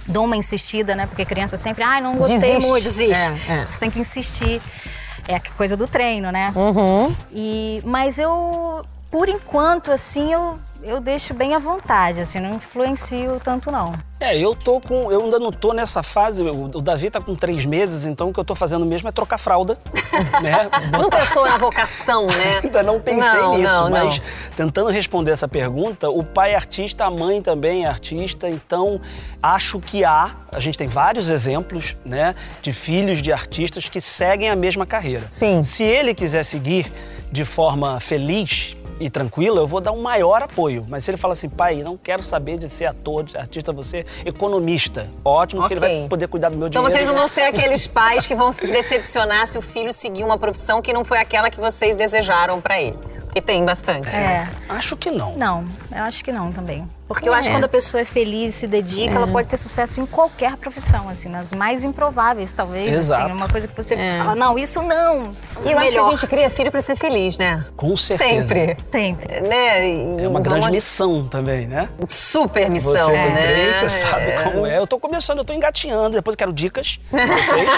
Dou 0.07 0.25
uma 0.25 0.37
insistida, 0.37 0.95
né? 0.97 1.07
Porque 1.07 1.25
criança 1.25 1.57
sempre, 1.57 1.83
ai, 1.85 2.01
não 2.01 2.17
gostei 2.17 2.39
Desiste. 2.39 2.67
muito, 2.69 2.83
desiste. 2.85 3.25
É, 3.49 3.53
é. 3.53 3.65
Você 3.65 3.79
tem 3.79 3.91
que 3.91 3.99
insistir. 4.01 4.61
É 5.27 5.37
a 5.37 5.41
coisa 5.57 5.77
do 5.77 5.87
treino, 5.87 6.31
né? 6.31 6.53
Uhum. 6.55 7.15
E, 7.33 7.81
mas 7.85 8.19
eu, 8.19 8.83
por 9.15 9.29
enquanto, 9.29 9.93
assim, 9.93 10.33
eu, 10.33 10.59
eu 10.83 11.01
deixo 11.01 11.33
bem 11.35 11.55
à 11.55 11.59
vontade, 11.61 12.21
assim, 12.21 12.41
não 12.41 12.57
influencio 12.57 13.41
tanto 13.45 13.71
não. 13.71 13.95
É, 14.19 14.37
eu 14.37 14.57
tô 14.57 14.81
com. 14.81 15.13
Eu 15.13 15.23
ainda 15.23 15.39
não 15.39 15.53
tô 15.53 15.73
nessa 15.73 16.03
fase. 16.03 16.43
O, 16.43 16.65
o 16.65 16.83
Davi 16.83 17.09
tá 17.11 17.21
com 17.21 17.37
três 17.37 17.65
meses, 17.65 18.07
então 18.07 18.31
o 18.31 18.33
que 18.33 18.41
eu 18.41 18.45
tô 18.45 18.57
fazendo 18.57 18.85
mesmo 18.85 19.09
é 19.09 19.13
trocar 19.13 19.39
fralda. 19.39 19.79
né? 20.43 20.69
Não 20.91 21.09
pensou 21.09 21.47
na 21.47 21.57
vocação, 21.59 22.27
né? 22.27 22.59
Ainda 22.65 22.83
não 22.83 22.99
pensei 22.99 23.41
Não, 23.41 23.57
nisso, 23.57 23.73
não, 23.73 23.91
mas 23.91 24.19
não. 24.19 24.25
tentando 24.57 24.91
responder 24.91 25.31
essa 25.31 25.47
pergunta, 25.47 26.11
o 26.11 26.25
pai 26.25 26.51
é 26.51 26.57
artista, 26.57 27.05
a 27.05 27.11
mãe 27.11 27.41
também 27.41 27.85
é 27.85 27.89
artista, 27.89 28.49
então 28.49 29.01
acho 29.41 29.79
que 29.79 30.05
há, 30.05 30.35
a 30.51 30.59
gente 30.59 30.77
tem 30.77 30.89
vários 30.89 31.31
exemplos, 31.31 31.97
né, 32.05 32.35
de 32.61 32.73
filhos 32.73 33.23
de 33.23 33.33
artistas 33.33 33.89
que 33.89 34.01
seguem 34.01 34.51
a 34.51 34.57
mesma 34.57 34.85
carreira. 34.85 35.27
Sim. 35.31 35.63
Se 35.63 35.85
ele 35.85 36.15
quiser 36.15 36.43
seguir 36.43 36.93
de 37.31 37.45
forma 37.45 38.01
feliz 38.01 38.77
e 39.01 39.11
tranquila, 39.11 39.61
eu 39.61 39.67
vou 39.67 39.81
dar 39.81 39.93
um 39.93 40.01
maior 40.01 40.43
apoio. 40.43 40.85
Mas 40.89 41.05
se 41.05 41.11
ele 41.11 41.19
fala 41.19 41.33
assim, 41.33 41.49
pai, 41.49 41.83
não 41.83 41.97
quero 41.97 42.23
saber 42.23 42.59
de 42.59 42.69
ser 42.69 42.87
ator, 42.87 43.25
de 43.25 43.37
artista, 43.37 43.73
você 43.73 44.05
economista. 44.25 45.09
Ótimo, 45.25 45.63
porque 45.63 45.75
ele 45.75 45.81
vai 45.81 46.09
poder 46.09 46.29
cuidar 46.29 46.49
do 46.49 46.57
meu 46.57 46.69
Então 46.69 46.83
dinheiro. 46.83 47.05
vocês 47.05 47.13
não 47.13 47.19
vão 47.19 47.29
ser 47.29 47.43
aqueles 47.43 47.87
pais 47.87 48.27
que 48.27 48.35
vão 48.35 48.53
se 48.53 48.67
decepcionar 48.67 49.47
se 49.49 49.59
o 49.59 49.63
filho 49.63 49.93
seguir 49.93 50.25
uma 50.25 50.39
profissão 50.39 50.81
que 50.81 50.93
não 50.93 51.05
foi 51.05 51.19
aquela 51.19 51.51
que 51.51 51.61
vocês 51.61 51.97
desejaram 51.97 52.61
pra 52.61 52.81
ele. 52.81 52.97
Porque 53.35 53.43
tem 53.43 53.65
bastante. 53.65 54.15
É. 54.15 54.49
Acho 54.69 54.97
que 54.97 55.11
não. 55.11 55.33
Não, 55.35 55.65
eu 55.93 56.05
acho 56.05 56.23
que 56.23 56.31
não 56.31 56.53
também. 56.53 56.89
Porque 57.07 57.29
eu 57.29 57.35
acho 57.35 57.49
É. 57.49 57.51
que 57.51 57.57
quando 57.59 57.65
a 57.65 57.69
pessoa 57.69 58.01
é 58.01 58.05
feliz, 58.05 58.55
se 58.55 58.67
dedica, 58.67 59.17
ela 59.17 59.27
pode 59.27 59.47
ter 59.47 59.59
sucesso 59.59 60.01
em 60.01 60.07
qualquer 60.07 60.57
profissão, 60.57 61.07
assim, 61.11 61.29
nas 61.29 61.53
mais 61.53 61.85
improváveis, 61.85 62.51
talvez. 62.51 62.91
Exato. 62.91 63.25
Assim, 63.27 63.33
uma 63.37 63.47
coisa 63.49 63.69
que 63.69 63.77
você 63.77 63.95
É. 63.95 64.19
fala, 64.19 64.35
não, 64.35 64.59
isso 64.59 64.81
não. 64.81 65.35
E 65.67 65.71
eu 65.73 65.79
acho 65.79 65.91
que 65.91 65.99
a 65.99 66.01
Melhor. 66.03 66.11
gente 66.13 66.27
cria 66.27 66.49
filho 66.49 66.71
pra 66.73 66.81
ser 66.81 66.97
feliz, 66.97 67.37
né? 67.37 67.63
Com 67.77 67.95
certeza. 67.95 68.55
Sempre. 68.55 68.77
Sempre. 68.91 69.41
Né? 69.43 69.87
E 69.87 69.93
É 69.93 70.29
uma 70.29 70.41
vamos- 70.41 70.41
grande 70.49 70.71
missão 70.71 71.29
também, 71.29 71.67
né? 71.67 71.91
Super 72.09 72.71
missão, 72.71 72.93
Você 72.93 73.13
tem 73.13 73.31
né? 73.33 73.43
três, 73.43 73.77
você 73.77 73.89
sabe 73.91 74.33
como 74.43 74.65
é. 74.67 74.79
Eu 74.79 74.87
tô 74.87 74.99
começando, 74.99 75.39
eu 75.39 75.45
tô 75.45 75.53
engatinhando, 75.53 76.11
depois 76.17 76.33
eu 76.35 76.39
quero 76.39 76.53
dicas 76.55 76.99
pra 77.11 77.27
vocês. 77.37 77.69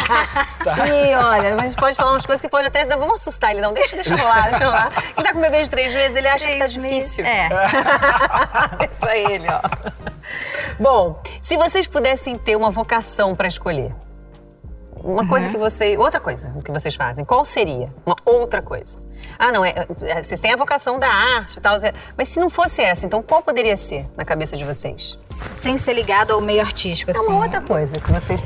tá? 0.62 0.86
E 0.86 1.14
olha, 1.16 1.54
a 1.56 1.58
gente 1.66 1.74
pode 1.76 1.96
falar 1.96 2.12
umas 2.12 2.24
coisas 2.24 2.40
que 2.40 2.48
pode 2.48 2.68
até. 2.68 2.84
Vamos 2.86 3.16
assustar 3.16 3.50
ele, 3.50 3.60
não. 3.60 3.72
Deixa, 3.72 3.96
deixa 3.96 4.14
rolar, 4.14 4.50
deixa 4.50 4.64
rolar. 4.66 4.92
Quem 5.16 5.24
tá 5.24 5.32
com 5.32 5.40
bebê 5.50 5.62
de 5.64 5.70
três 5.70 5.94
meses, 5.94 6.16
ele 6.16 6.28
acha 6.28 6.46
que 6.46 6.52
tá 6.52 6.58
Três 6.66 6.76
meses. 6.76 6.98
difícil. 7.16 7.24
É. 7.24 7.48
Deixa 8.86 9.16
ele, 9.16 9.46
ó. 9.48 9.60
Bom, 10.78 11.20
se 11.40 11.56
vocês 11.56 11.86
pudessem 11.86 12.36
ter 12.36 12.56
uma 12.56 12.70
vocação 12.70 13.34
pra 13.34 13.48
escolher, 13.48 13.92
uma 14.96 15.26
coisa 15.26 15.48
que 15.48 15.56
você. 15.56 15.96
Outra 15.96 16.18
coisa 16.20 16.50
que 16.64 16.70
vocês 16.72 16.94
fazem. 16.96 17.24
Qual 17.24 17.44
seria? 17.44 17.88
Uma 18.04 18.16
outra 18.24 18.60
coisa. 18.60 18.98
Ah, 19.38 19.52
não, 19.52 19.64
é, 19.64 19.86
é, 20.02 20.22
vocês 20.22 20.40
têm 20.40 20.52
a 20.52 20.56
vocação 20.56 20.98
da 20.98 21.08
arte 21.08 21.58
e 21.58 21.60
tal. 21.60 21.78
Mas 22.16 22.28
se 22.28 22.40
não 22.40 22.50
fosse 22.50 22.82
essa, 22.82 23.06
então 23.06 23.22
qual 23.22 23.42
poderia 23.42 23.76
ser 23.76 24.04
na 24.16 24.24
cabeça 24.24 24.56
de 24.56 24.64
vocês? 24.64 25.16
Sem 25.56 25.78
ser 25.78 25.92
ligado 25.92 26.32
ao 26.32 26.40
meio 26.40 26.60
artístico, 26.60 27.10
É 27.10 27.14
assim. 27.16 27.30
uma 27.30 27.44
outra 27.44 27.60
coisa 27.60 28.00
que 28.00 28.10
vocês. 28.12 28.40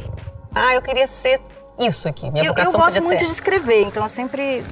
Ah, 0.54 0.74
eu 0.74 0.82
queria 0.82 1.06
ser 1.06 1.40
isso 1.78 2.08
aqui. 2.08 2.30
Minha 2.30 2.44
Eu, 2.44 2.48
eu 2.48 2.54
vocação 2.54 2.72
gosto 2.80 2.86
podia 2.96 3.02
muito 3.02 3.20
ser. 3.20 3.26
de 3.26 3.32
escrever, 3.32 3.82
então 3.82 4.02
eu 4.02 4.08
sempre. 4.08 4.62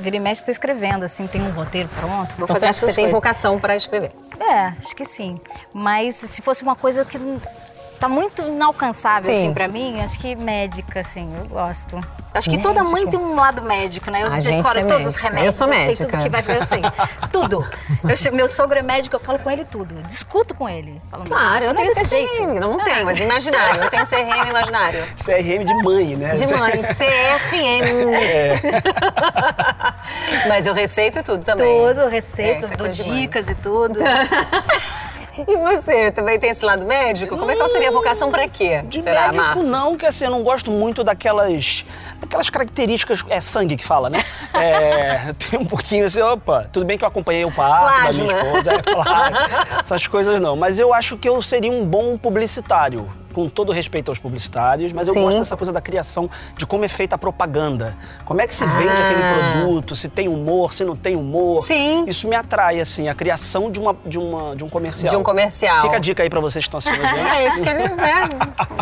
Vira 0.00 0.16
e 0.16 0.20
mexe, 0.20 0.42
tô 0.44 0.50
escrevendo, 0.50 1.04
assim, 1.04 1.26
tem 1.26 1.42
um 1.42 1.50
roteiro 1.50 1.88
pronto, 1.98 2.34
vou 2.36 2.44
Então, 2.44 2.46
fazer 2.48 2.60
você 2.60 2.66
acha 2.66 2.80
que 2.86 2.92
você 2.92 3.02
tem 3.02 3.08
vocação 3.10 3.58
para 3.60 3.76
escrever? 3.76 4.12
É, 4.40 4.72
acho 4.78 4.96
que 4.96 5.04
sim. 5.04 5.38
Mas 5.72 6.16
se 6.16 6.40
fosse 6.42 6.62
uma 6.62 6.74
coisa 6.74 7.04
que 7.04 7.18
tá 8.00 8.08
muito 8.08 8.40
inalcançável, 8.42 9.30
Sim. 9.30 9.38
assim, 9.38 9.52
pra 9.52 9.68
mim, 9.68 10.00
acho 10.00 10.18
que 10.18 10.34
médica, 10.34 11.00
assim, 11.00 11.30
eu 11.36 11.44
gosto. 11.44 11.96
Acho 12.32 12.48
que 12.48 12.56
Médica? 12.56 12.74
toda 12.74 12.88
mãe 12.88 13.06
tem 13.08 13.18
um 13.18 13.34
lado 13.34 13.60
médico, 13.60 14.08
né? 14.10 14.22
Eu 14.22 14.28
A 14.28 14.38
gente 14.40 14.56
decoro 14.56 14.78
é 14.78 14.84
todos 14.84 15.04
os 15.04 15.16
remédios. 15.16 15.46
Eu 15.46 15.52
sou 15.52 15.66
sei 15.66 15.76
médica. 15.86 16.06
tudo 16.06 16.22
que 16.22 16.28
vai 16.28 16.44
eu 16.46 16.62
sei. 16.64 16.80
Tudo. 17.32 17.68
Eu 18.04 18.32
meu 18.32 18.48
sogro 18.48 18.78
é 18.78 18.82
médico, 18.82 19.16
eu 19.16 19.20
falo 19.20 19.38
com 19.40 19.50
ele 19.50 19.64
tudo. 19.64 19.96
Eu 19.96 20.02
discuto 20.02 20.54
com 20.54 20.68
ele. 20.68 21.02
Falo, 21.10 21.24
"Não, 21.24 21.30
Claro, 21.30 21.64
eu 21.64 21.74
não 21.74 21.82
é 21.82 21.92
tenho 21.92 22.08
jeito. 22.08 22.32
CRM. 22.36 22.54
Não, 22.60 22.70
não 22.76 22.84
tenho, 22.84 23.04
mas 23.04 23.18
imaginário. 23.20 23.82
Eu 23.82 23.90
tenho 23.90 24.06
CRM 24.06 24.48
imaginário. 24.48 25.04
CRM 25.16 25.64
de 25.64 25.74
mãe, 25.82 26.16
né? 26.16 26.36
De 26.36 26.54
mãe, 26.56 26.72
CRM. 26.94 28.14
Mas 30.48 30.66
eu 30.66 30.74
receito 30.74 31.22
tudo 31.22 31.44
também. 31.44 31.86
Tudo, 31.88 32.14
É, 32.14 32.18
isso 32.18 32.40
é 32.40 32.76
dou 32.76 32.88
dicas 32.88 33.48
e 33.48 33.54
tudo. 33.54 34.00
E 35.46 35.56
você 35.56 36.10
também 36.10 36.38
tem 36.38 36.50
esse 36.50 36.64
lado 36.64 36.84
médico? 36.84 37.36
Como 37.36 37.50
é 37.50 37.56
que 37.56 37.68
seria 37.68 37.88
a 37.88 37.92
vocação 37.92 38.30
pra 38.30 38.48
quê? 38.48 38.82
De 38.82 39.00
Será, 39.02 39.28
médico 39.28 39.36
Marcos? 39.36 39.64
não, 39.64 39.96
que 39.96 40.04
assim, 40.04 40.24
eu 40.24 40.30
não 40.30 40.42
gosto 40.42 40.70
muito 40.70 41.02
daquelas, 41.04 41.84
daquelas 42.18 42.50
características, 42.50 43.24
é 43.28 43.40
sangue 43.40 43.76
que 43.76 43.84
fala, 43.84 44.10
né? 44.10 44.22
É, 44.52 45.32
tem 45.50 45.58
um 45.58 45.64
pouquinho 45.64 46.04
assim, 46.04 46.20
opa, 46.20 46.68
tudo 46.72 46.84
bem 46.84 46.98
que 46.98 47.04
eu 47.04 47.08
acompanhei 47.08 47.44
o 47.44 47.52
parto 47.52 48.02
da 48.02 48.12
minha 48.12 48.24
Plasma. 48.26 48.50
esposa, 48.50 48.72
é 48.72 48.82
claro, 48.82 49.36
essas 49.80 50.06
coisas 50.06 50.40
não. 50.40 50.56
Mas 50.56 50.78
eu 50.78 50.92
acho 50.92 51.16
que 51.16 51.28
eu 51.28 51.40
seria 51.40 51.70
um 51.70 51.86
bom 51.86 52.18
publicitário, 52.18 53.10
com 53.32 53.48
todo 53.48 53.72
respeito 53.72 54.10
aos 54.10 54.18
publicitários, 54.18 54.92
mas 54.92 55.06
eu 55.08 55.14
Sim. 55.14 55.22
gosto 55.22 55.38
dessa 55.38 55.56
coisa 55.56 55.72
da 55.72 55.80
criação, 55.80 56.28
de 56.56 56.66
como 56.66 56.84
é 56.84 56.88
feita 56.88 57.14
a 57.14 57.18
propaganda, 57.18 57.96
como 58.24 58.40
é 58.40 58.46
que 58.46 58.54
se 58.54 58.64
vende 58.66 59.00
Ah. 59.02 59.10
aquele 59.10 59.22
produto, 59.54 59.94
se 59.96 60.08
tem 60.08 60.28
humor, 60.28 60.72
se 60.72 60.84
não 60.84 60.96
tem 60.96 61.16
humor. 61.16 61.64
Sim. 61.66 62.04
Isso 62.06 62.26
me 62.28 62.34
atrai, 62.36 62.80
assim, 62.80 63.08
a 63.08 63.14
criação 63.14 63.70
de, 63.70 63.78
uma, 63.80 63.96
de, 64.04 64.18
uma, 64.18 64.54
de 64.56 64.64
um 64.64 64.68
comercial. 64.68 65.10
De 65.10 65.16
um 65.16 65.22
comercial. 65.22 65.80
Fica 65.80 65.96
a 65.96 66.00
dica 66.00 66.22
aí 66.22 66.30
pra 66.30 66.40
vocês 66.40 66.64
que 66.64 66.68
estão 66.68 66.78
assistindo 66.78 67.04
a 67.04 67.06
gente. 67.08 67.20
É, 67.40 67.46
isso 67.48 67.62
que 67.62 67.68
ele, 67.68 67.88
né? 67.94 68.28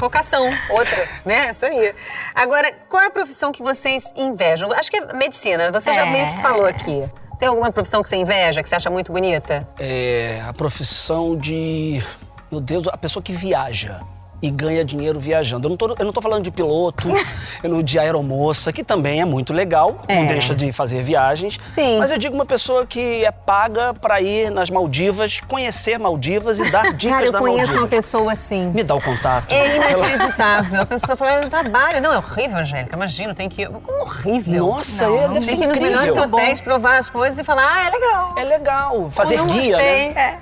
Vocação, 0.01 0.45
outra, 0.71 1.09
né? 1.25 1.51
Isso 1.51 1.67
aí. 1.67 1.95
Agora, 2.35 2.73
qual 2.89 3.03
é 3.03 3.07
a 3.07 3.11
profissão 3.11 3.53
que 3.53 3.63
vocês 3.63 4.05
invejam? 4.17 4.73
Acho 4.73 4.91
que 4.91 4.97
é 4.97 5.13
medicina, 5.13 5.71
você 5.71 5.93
já 5.93 6.07
É. 6.07 6.11
meio 6.11 6.35
que 6.35 6.43
falou 6.43 6.65
aqui. 6.67 7.05
Tem 7.39 7.49
alguma 7.49 7.71
profissão 7.71 8.03
que 8.03 8.09
você 8.09 8.17
inveja, 8.17 8.63
que 8.63 8.69
você 8.69 8.75
acha 8.75 8.91
muito 8.91 9.13
bonita? 9.13 9.67
é, 9.79 10.43
a 10.49 10.53
profissão 10.53 11.37
de. 11.37 12.03
Meu 12.51 12.61
Deus, 12.61 12.89
a 12.89 12.97
pessoa 12.97 13.23
que 13.23 13.33
viaja 13.33 14.01
e 14.41 14.51
ganha 14.51 14.85
dinheiro 14.85 15.19
viajando. 15.19 15.67
Eu 15.67 15.71
não 15.71 15.77
tô, 15.77 15.95
eu 15.99 16.05
não 16.05 16.13
tô 16.13 16.21
falando 16.23 16.45
de 16.45 16.51
piloto, 16.51 17.09
eu 17.63 17.71
não 17.71 17.83
de 17.83 17.99
aeromoça, 17.99 18.73
que 18.73 18.85
também 18.85 19.21
é 19.21 19.25
muito 19.25 19.53
legal, 19.53 19.99
É. 20.09 20.21
não 20.21 20.27
deixa 20.27 20.55
de 20.55 20.71
fazer 20.73 21.03
viagens. 21.03 21.59
Sim. 21.75 21.99
Mas 21.99 22.11
eu 22.11 22.19
digo 22.19 22.35
uma 22.35 22.47
pessoa 22.47 22.87
que 22.87 23.25
é 23.25 23.31
paga 23.33 23.93
para 23.95 24.21
ir 24.21 24.51
nas 24.51 24.71
Maldivas, 24.71 25.41
conhecer 25.49 25.99
Maldivas 25.99 26.59
e 26.61 26.71
dar 26.71 26.93
dicas 26.95 27.17
Cara, 27.17 27.27
eu 27.27 27.33
da 27.33 27.39
conheço 27.39 27.73
uma 27.73 27.81
Maldivas. 27.81 28.05
pessoa 28.07 28.33
assim. 28.33 28.71
Me 28.75 28.83
dá 28.83 28.95
o 28.95 29.01
contato. 29.01 29.53
É 29.53 29.77
inacreditável. 29.77 30.83
A 30.83 30.87
pessoa 30.87 31.17
fala, 31.17 31.43
eu 31.43 31.51
trabalho. 31.51 32.01
Não, 32.01 32.13
é 32.13 32.19
horrível, 32.19 32.59
Angélica. 32.59 32.95
Imagina, 32.97 33.35
tem 33.35 33.49
que 33.49 33.63
ir. 33.63 33.69
Como 33.69 34.01
horrível? 34.03 34.67
Nossa, 34.67 35.07
Não, 35.09 35.17
é, 35.19 35.27
não 35.27 35.33
deve 35.35 35.47
ser 35.47 35.51
Tem 35.57 35.59
que 35.59 35.65
ir 35.65 35.69
nos 35.69 35.79
melhores 35.81 36.17
incrível. 36.17 36.39
hotéis, 36.39 36.61
provar 36.61 36.99
as 36.99 37.11
coisas 37.11 37.39
e 37.39 37.45
falar, 37.45 37.65
ah, 37.75 37.87
é 37.89 37.91
legal. 37.91 38.35
É 38.39 38.45
legal. 38.45 39.11
Fazer 39.11 39.35
Eu 39.35 39.45
não 39.47 39.55
guia, 39.55 39.77
gostei. 39.77 40.13
né? 40.13 40.39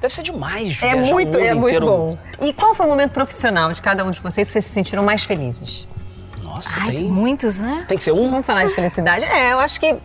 Deve 0.00 0.14
ser 0.14 0.22
demais 0.22 0.82
É 0.82 0.92
viajar 0.94 1.12
muito, 1.14 1.28
o 1.28 1.32
mundo 1.32 1.44
é 1.44 1.54
muito 1.54 1.64
inteiro. 1.66 1.86
bom. 1.86 2.18
E 2.40 2.52
qual 2.52 2.74
foi 2.74 2.86
o 2.86 2.88
momento 2.88 3.12
profissional 3.12 3.72
de 3.72 3.80
cada 3.80 4.04
um 4.04 4.10
de 4.10 4.20
vocês 4.20 4.46
que 4.48 4.52
vocês 4.52 4.64
se 4.64 4.72
sentiram 4.72 5.02
mais 5.02 5.24
felizes? 5.24 5.86
Nossa, 6.42 6.78
Ai, 6.80 6.88
tem 6.90 6.96
tem, 6.98 7.08
muitos, 7.08 7.58
né? 7.60 7.84
tem 7.88 7.96
que 7.96 8.04
ser 8.04 8.12
um? 8.12 8.30
Vamos 8.30 8.46
falar 8.46 8.64
de 8.64 8.74
felicidade? 8.74 9.24
É, 9.24 9.52
eu 9.52 9.58
acho 9.60 9.80
que. 9.80 9.92
Não 9.92 9.98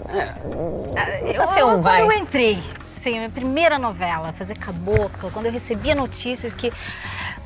precisa 1.23 1.45
ser 1.47 1.63
um, 1.63 1.69
quando 1.71 1.81
vai. 1.83 2.01
eu 2.01 2.11
entrei, 2.13 2.59
sim, 2.97 3.11
minha 3.17 3.29
primeira 3.29 3.77
novela, 3.77 4.33
fazer 4.33 4.55
Cabocla, 4.57 5.29
quando 5.31 5.45
eu 5.47 5.51
recebi 5.51 5.91
a 5.91 5.95
notícia 5.95 6.49
de 6.49 6.55
que 6.55 6.71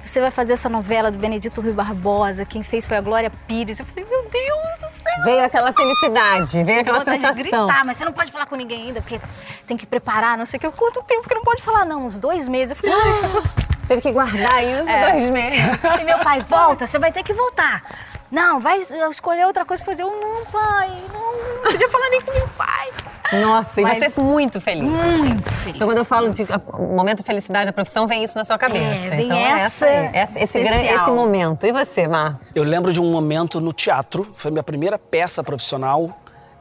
você 0.05 0.21
vai 0.21 0.31
fazer 0.31 0.53
essa 0.53 0.69
novela 0.69 1.09
do 1.11 1.17
Benedito 1.17 1.59
Rui 1.61 1.73
Barbosa, 1.73 2.45
quem 2.45 2.61
fez 2.63 2.85
foi 2.85 2.97
a 2.97 3.01
Glória 3.01 3.31
Pires, 3.47 3.79
eu 3.79 3.85
falei, 3.85 4.05
meu 4.09 4.21
Deus! 4.29 4.82
Veio 5.23 5.43
aquela 5.45 5.71
felicidade, 5.71 6.63
veio 6.63 6.81
aquela 6.81 6.99
vontade 6.99 7.17
de 7.19 7.27
sensação. 7.27 7.65
gritar, 7.67 7.85
mas 7.85 7.97
você 7.97 8.05
não 8.05 8.11
pode 8.11 8.31
falar 8.31 8.45
com 8.45 8.55
ninguém 8.55 8.87
ainda, 8.87 9.01
porque 9.01 9.19
tem 9.67 9.77
que 9.77 9.85
preparar, 9.85 10.37
não 10.37 10.45
sei 10.45 10.57
o 10.57 10.59
que. 10.61 10.69
Quanto 10.71 11.01
tempo 11.03 11.27
que 11.29 11.35
não 11.35 11.43
pode 11.43 11.61
falar? 11.61 11.85
Não, 11.85 12.05
uns 12.05 12.17
dois 12.17 12.47
meses. 12.47 12.71
Eu 12.71 12.75
falei, 12.77 12.95
ai, 12.95 13.43
Teve 13.87 14.01
que 14.01 14.11
guardar 14.11 14.63
isso 14.63 14.89
É. 14.89 15.11
dois 15.11 15.29
meses. 15.29 15.79
E 15.99 16.03
meu 16.05 16.17
pai, 16.19 16.39
volta, 16.47 16.87
você 16.87 16.97
vai 16.97 17.11
ter 17.11 17.21
que 17.21 17.33
voltar. 17.33 17.83
Não, 18.33 18.59
vai 18.59 18.79
escolher 18.79 19.45
outra 19.45 19.63
coisa 19.63 19.83
pra 19.83 19.93
fazer. 19.93 20.01
Eu, 20.03 20.11
não, 20.11 20.43
pai, 20.45 20.89
não, 21.13 21.63
não 21.63 21.71
podia 21.71 21.87
falar 21.87 22.09
nem 22.09 22.19
com 22.19 22.31
meu 22.33 22.47
pai. 22.57 22.89
Nossa, 23.39 23.79
e 23.79 23.83
Mas- 23.83 23.99
você 23.99 24.05
é 24.05 24.23
muito 24.23 24.59
feliz. 24.59 24.89
Muito 24.89 25.51
feliz. 25.51 25.75
Então, 25.75 25.87
quando 25.87 25.99
eu 25.99 26.05
falo 26.05 26.29
de 26.31 26.41
a- 26.51 26.59
o 26.77 26.95
momento 26.95 27.19
de 27.19 27.23
felicidade 27.23 27.67
da 27.67 27.71
profissão, 27.73 28.07
vem 28.07 28.23
isso 28.23 28.35
na 28.37 28.43
sua 28.43 28.57
cabeça. 28.57 29.05
É, 29.05 29.09
vem 29.17 29.25
então, 29.27 29.37
essa 29.37 29.85
aí, 29.85 30.09
essa- 30.13 30.39
esse, 30.39 30.59
grande, 30.59 30.85
esse 30.85 31.11
momento. 31.11 31.63
E 31.65 31.71
você, 31.71 32.07
Marcos? 32.07 32.55
Eu 32.55 32.63
lembro 32.63 32.91
de 32.91 32.99
um 32.99 33.11
momento 33.11 33.61
no 33.61 33.71
teatro, 33.71 34.33
foi 34.35 34.49
minha 34.49 34.63
primeira 34.63 34.97
peça 34.97 35.43
profissional. 35.43 36.09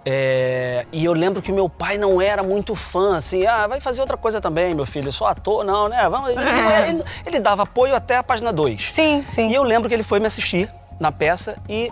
é, 0.05 0.85
e 0.91 1.05
eu 1.05 1.13
lembro 1.13 1.41
que 1.41 1.53
meu 1.53 1.69
pai 1.69 1.97
não 1.97 2.21
era 2.21 2.43
muito 2.43 2.75
fã, 2.75 3.17
assim, 3.19 3.47
ah, 3.47 3.69
vai 3.69 3.81
fazer 3.81 4.01
outra 4.01 4.17
coisa 4.17 4.41
também, 4.41 4.75
meu 4.75 4.85
filho, 4.85 5.13
sou 5.13 5.29
ator, 5.29 5.65
não, 5.65 5.89
né? 5.89 6.09
Vamos, 6.09 6.31
ele, 6.31 6.41
é- 6.41 6.89
ele- 6.89 7.05
ele 7.25 7.39
dava 7.39 7.63
apoio 7.63 7.95
até 7.95 8.17
a 8.17 8.23
página 8.25 8.53
2. 8.53 8.91
Sim, 8.93 9.25
sim. 9.29 9.47
E 9.47 9.55
eu 9.55 9.63
lembro 9.63 9.89
que 9.89 9.95
ele 9.95 10.03
foi 10.03 10.19
me 10.19 10.27
assistir 10.27 10.69
na 11.01 11.11
peça 11.13 11.57
e 11.69 11.91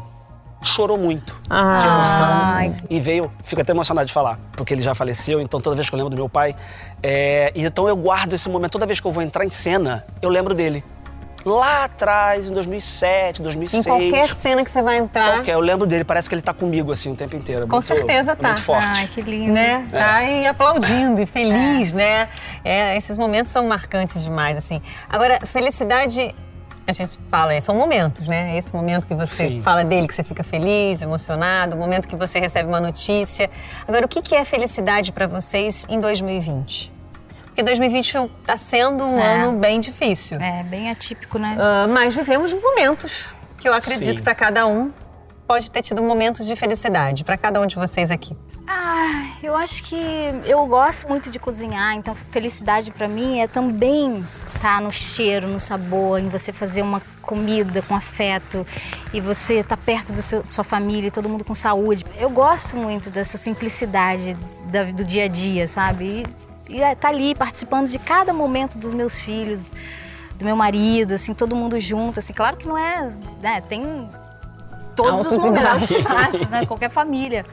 chorou 0.62 0.98
muito 0.98 1.34
Ah. 1.48 1.78
de 1.78 1.86
Ai. 1.86 2.66
emoção. 2.66 2.86
E 2.90 3.00
veio, 3.00 3.32
fico 3.44 3.62
até 3.62 3.72
emocionado 3.72 4.06
de 4.06 4.12
falar, 4.12 4.38
porque 4.52 4.74
ele 4.74 4.82
já 4.82 4.94
faleceu, 4.94 5.40
então 5.40 5.58
toda 5.60 5.74
vez 5.74 5.88
que 5.88 5.94
eu 5.94 5.96
lembro 5.96 6.10
do 6.10 6.16
meu 6.16 6.28
pai. 6.28 6.54
é, 7.02 7.50
então 7.56 7.88
eu 7.88 7.96
guardo 7.96 8.34
esse 8.34 8.46
momento, 8.48 8.72
toda 8.72 8.84
vez 8.84 9.00
que 9.00 9.06
eu 9.06 9.12
vou 9.12 9.22
entrar 9.22 9.44
em 9.44 9.50
cena, 9.50 10.04
eu 10.20 10.28
lembro 10.28 10.54
dele. 10.54 10.84
Lá 11.42 11.84
atrás, 11.84 12.50
em 12.50 12.52
2007, 12.52 13.40
Em 13.40 13.42
2006. 13.44 13.86
qualquer 13.86 14.28
cena 14.36 14.62
que 14.62 14.70
você 14.70 14.82
vai 14.82 14.98
entrar, 14.98 15.36
Qualquer, 15.36 15.54
eu 15.54 15.60
lembro 15.60 15.86
dele, 15.86 16.04
parece 16.04 16.28
que 16.28 16.34
ele 16.34 16.42
tá 16.42 16.52
comigo 16.52 16.92
assim 16.92 17.10
o 17.10 17.16
tempo 17.16 17.34
inteiro. 17.34 17.62
é 17.62 17.66
Com 17.66 17.76
muito- 17.76 17.86
certeza 17.86 18.32
é 18.32 18.36
tá. 18.36 18.48
Muito 18.48 18.60
forte. 18.62 18.98
Ai, 19.00 19.06
que 19.06 19.22
lindo. 19.22 19.50
né? 19.54 19.88
Tá 19.90 20.16
aí 20.16 20.46
aplaudindo 20.46 21.18
e 21.22 21.24
feliz, 21.24 21.94
né? 21.94 22.28
É, 22.62 22.94
esses 22.98 23.16
momentos 23.16 23.50
são 23.50 23.66
marcantes 23.66 24.22
demais, 24.22 24.58
assim. 24.58 24.82
Agora, 25.08 25.40
felicidade, 25.46 26.34
a 26.86 26.92
gente 26.92 27.18
fala, 27.30 27.54
é, 27.54 27.60
são 27.60 27.74
momentos, 27.74 28.26
né? 28.26 28.56
Esse 28.56 28.74
momento 28.74 29.06
que 29.06 29.14
você 29.14 29.48
Sim. 29.48 29.62
fala 29.62 29.84
dele, 29.84 30.08
que 30.08 30.14
você 30.14 30.22
fica 30.22 30.42
feliz, 30.42 31.00
emocionado, 31.02 31.76
o 31.76 31.78
momento 31.78 32.08
que 32.08 32.16
você 32.16 32.40
recebe 32.40 32.68
uma 32.68 32.80
notícia. 32.80 33.48
Agora, 33.86 34.06
o 34.06 34.08
que 34.08 34.34
é 34.34 34.44
felicidade 34.44 35.12
para 35.12 35.26
vocês 35.26 35.86
em 35.88 36.00
2020? 36.00 36.92
Porque 37.46 37.62
2020 37.62 38.14
está 38.40 38.56
sendo 38.56 39.04
um 39.04 39.18
É. 39.20 39.42
ano 39.42 39.58
bem 39.58 39.80
difícil. 39.80 40.40
É, 40.40 40.62
bem 40.64 40.90
atípico, 40.90 41.38
né? 41.38 41.56
Ah, 41.58 41.86
mas 41.88 42.14
vivemos 42.14 42.54
momentos 42.54 43.28
que 43.58 43.68
eu 43.68 43.74
acredito 43.74 44.22
para 44.22 44.34
cada 44.34 44.66
um 44.66 44.92
pode 45.46 45.68
ter 45.70 45.82
tido 45.82 46.00
momentos 46.02 46.46
de 46.46 46.54
felicidade 46.54 47.24
para 47.24 47.36
cada 47.36 47.60
um 47.60 47.66
de 47.66 47.74
vocês 47.74 48.10
aqui. 48.10 48.36
Ah, 48.68 49.26
eu 49.42 49.56
acho 49.56 49.82
que 49.82 49.96
eu 50.46 50.64
gosto 50.66 51.08
muito 51.08 51.28
de 51.28 51.40
cozinhar, 51.40 51.94
então 51.96 52.14
felicidade 52.14 52.92
pra 52.92 53.08
mim 53.08 53.40
é 53.40 53.48
também 53.48 54.24
estar 54.60 54.80
no 54.82 54.92
cheiro, 54.92 55.48
no 55.48 55.58
sabor, 55.58 56.20
em 56.20 56.28
você 56.28 56.52
fazer 56.52 56.82
uma 56.82 57.00
comida 57.22 57.80
com 57.80 57.96
afeto 57.96 58.66
e 59.12 59.18
você 59.20 59.60
estar 59.60 59.78
perto 59.78 60.12
da 60.12 60.20
sua 60.20 60.62
família 60.62 61.08
e 61.08 61.10
todo 61.10 61.28
mundo 61.30 61.42
com 61.44 61.54
saúde. 61.54 62.04
Eu 62.18 62.28
gosto 62.28 62.76
muito 62.76 63.08
dessa 63.10 63.38
simplicidade 63.38 64.36
da- 64.66 64.84
do 64.84 65.02
dia 65.02 65.24
a 65.24 65.28
dia, 65.28 65.66
sabe? 65.66 66.24
E, 66.68 66.76
e 66.76 66.82
é, 66.82 66.94
tá 66.94 67.08
ali 67.08 67.34
participando 67.34 67.88
de 67.88 67.98
cada 67.98 68.34
momento 68.34 68.76
dos 68.76 68.92
meus 68.92 69.16
filhos, 69.16 69.64
do 70.38 70.44
meu 70.44 70.56
marido, 70.56 71.14
assim, 71.14 71.32
todo 71.32 71.56
mundo 71.56 71.80
junto, 71.80 72.18
assim, 72.20 72.34
claro 72.34 72.58
que 72.58 72.68
não 72.68 72.76
é, 72.76 73.08
né, 73.42 73.62
tem 73.62 74.10
todos 74.94 75.24
Altos 75.24 75.32
os 75.32 75.38
momentos 75.42 76.02
baixos, 76.02 76.50
né, 76.50 76.66
qualquer 76.66 76.90
família. 76.90 77.46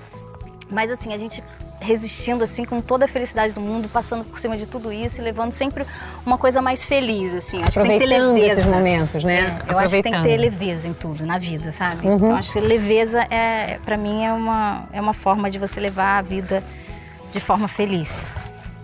Mas 0.70 0.92
assim, 0.92 1.14
a 1.14 1.18
gente 1.18 1.42
resistindo 1.88 2.44
assim 2.44 2.65
com 2.65 2.82
toda 2.82 3.06
a 3.06 3.08
felicidade 3.08 3.53
do 3.53 3.62
mundo, 3.62 3.88
passando 3.88 4.25
por 4.25 4.39
cima 4.39 4.58
de 4.58 4.65
tudo 4.65 4.91
isso 4.91 5.22
e 5.22 5.24
levando 5.24 5.53
sempre 5.53 5.86
uma 6.25 6.38
coisa 6.38 6.62
mais 6.62 6.86
feliz, 6.86 7.34
assim. 7.34 7.63
Acho 7.63 7.79
que 7.79 7.88
tem 7.88 8.00
que 8.00 8.06
ter 8.06 8.15
Aproveitando 8.15 8.34
leveza. 8.34 8.60
esses 8.62 8.72
momentos, 8.72 9.24
né? 9.24 9.62
É, 9.67 9.72
eu 9.72 9.79
acho 9.79 9.96
que 9.96 10.03
tem 10.03 10.13
que 10.13 10.24
ter 10.24 10.38
leveza 10.38 10.88
em 10.88 10.94
tudo, 10.94 11.25
na 11.25 11.38
vida, 11.38 11.72
sabe? 11.72 12.06
Uhum. 12.06 12.15
Então 12.15 12.36
acho 12.36 12.51
que 12.51 12.60
leveza 12.60 13.22
é, 13.29 13.79
para 13.86 13.96
mim 13.96 14.25
é 14.25 14.34
uma 14.34 14.84
é 14.91 15.00
uma 15.00 15.13
forma 15.13 15.50
de 15.50 15.58
você 15.58 15.79
levar 15.79 16.20
a 16.20 16.22
vida 16.22 16.62
de 17.32 17.39
forma 17.39 17.67
feliz. 17.67 18.34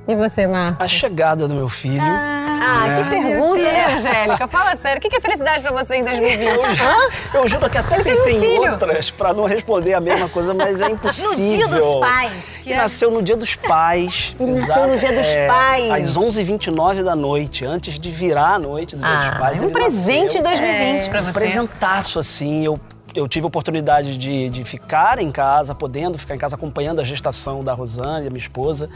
E 0.07 0.15
você, 0.15 0.48
Marcos? 0.48 0.83
A 0.83 0.88
chegada 0.88 1.48
do 1.48 1.53
meu 1.53 1.69
filho. 1.69 2.01
Ah, 2.01 2.42
Ah, 2.65 2.88
É. 2.88 3.03
que 3.03 3.10
pergunta, 3.10 3.62
né, 3.62 3.86
Angélica? 3.96 4.48
Fala 4.48 4.75
sério. 4.75 4.98
O 4.98 5.01
que 5.01 5.15
é 5.15 5.20
felicidade 5.20 5.62
pra 5.62 5.72
você 5.72 5.96
em 5.96 6.03
2020? 6.03 6.63
Hã? 6.82 7.10
Eu 7.34 7.48
juro 7.48 7.70
que 7.70 7.77
até 7.77 8.00
Eu 8.00 8.03
pensei 8.03 8.39
um 8.39 8.43
em 8.43 8.70
outras 8.70 9.12
pra 9.12 9.34
não 9.34 9.46
responder 9.46 9.93
a 9.93 10.00
mesma 10.00 10.29
coisa, 10.29 10.53
mas 10.53 10.79
é 10.82 10.88
No 10.89 10.93
impossível. 10.96 11.67
dia 11.67 11.67
dos 11.67 12.00
pais. 12.00 12.43
Que 12.63 12.70
E 12.70 12.74
é- 12.74 12.77
nasceu 12.77 13.12
no 13.12 13.22
dia 13.22 13.36
dos 13.36 13.55
pais. 13.55 14.36
Ele 14.39 14.51
nasceu 14.55 14.65
exato, 14.74 14.88
no 14.88 14.98
dia 14.98 15.12
dos 15.13 15.27
é, 15.27 15.48
pais. 15.48 15.91
Às 15.91 16.17
11h29 16.17 17.03
da 17.03 17.15
noite, 17.15 17.65
antes 17.65 18.00
de 18.00 18.10
virar 18.12 18.53
a 18.55 18.60
noite 18.60 18.96
do 18.96 19.03
dia 19.05 19.15
dos 19.17 19.25
Ah, 19.27 19.36
pais. 19.39 19.62
é 19.62 19.65
um 19.65 19.70
presente 19.72 20.41
nasceu. 20.41 20.65
2020 20.67 21.10
pra 21.10 21.20
Um 21.22 21.24
você. 21.25 21.34
presentaço, 21.34 22.20
assim. 22.20 22.63
Eu, 22.65 22.79
eu 23.15 23.27
tive 23.27 23.43
a 23.46 23.48
oportunidade 23.48 24.17
de, 24.17 24.50
de 24.50 24.63
ficar 24.63 25.20
em 25.20 25.32
casa, 25.32 25.75
podendo 25.75 26.17
ficar 26.17 26.36
em 26.36 26.38
casa 26.39 26.55
acompanhando 26.55 27.00
a 27.01 27.03
gestação 27.03 27.63
da 27.63 27.74
Rosane, 27.74 28.27
a 28.27 28.29
minha 28.29 28.38
esposa. 28.38 28.89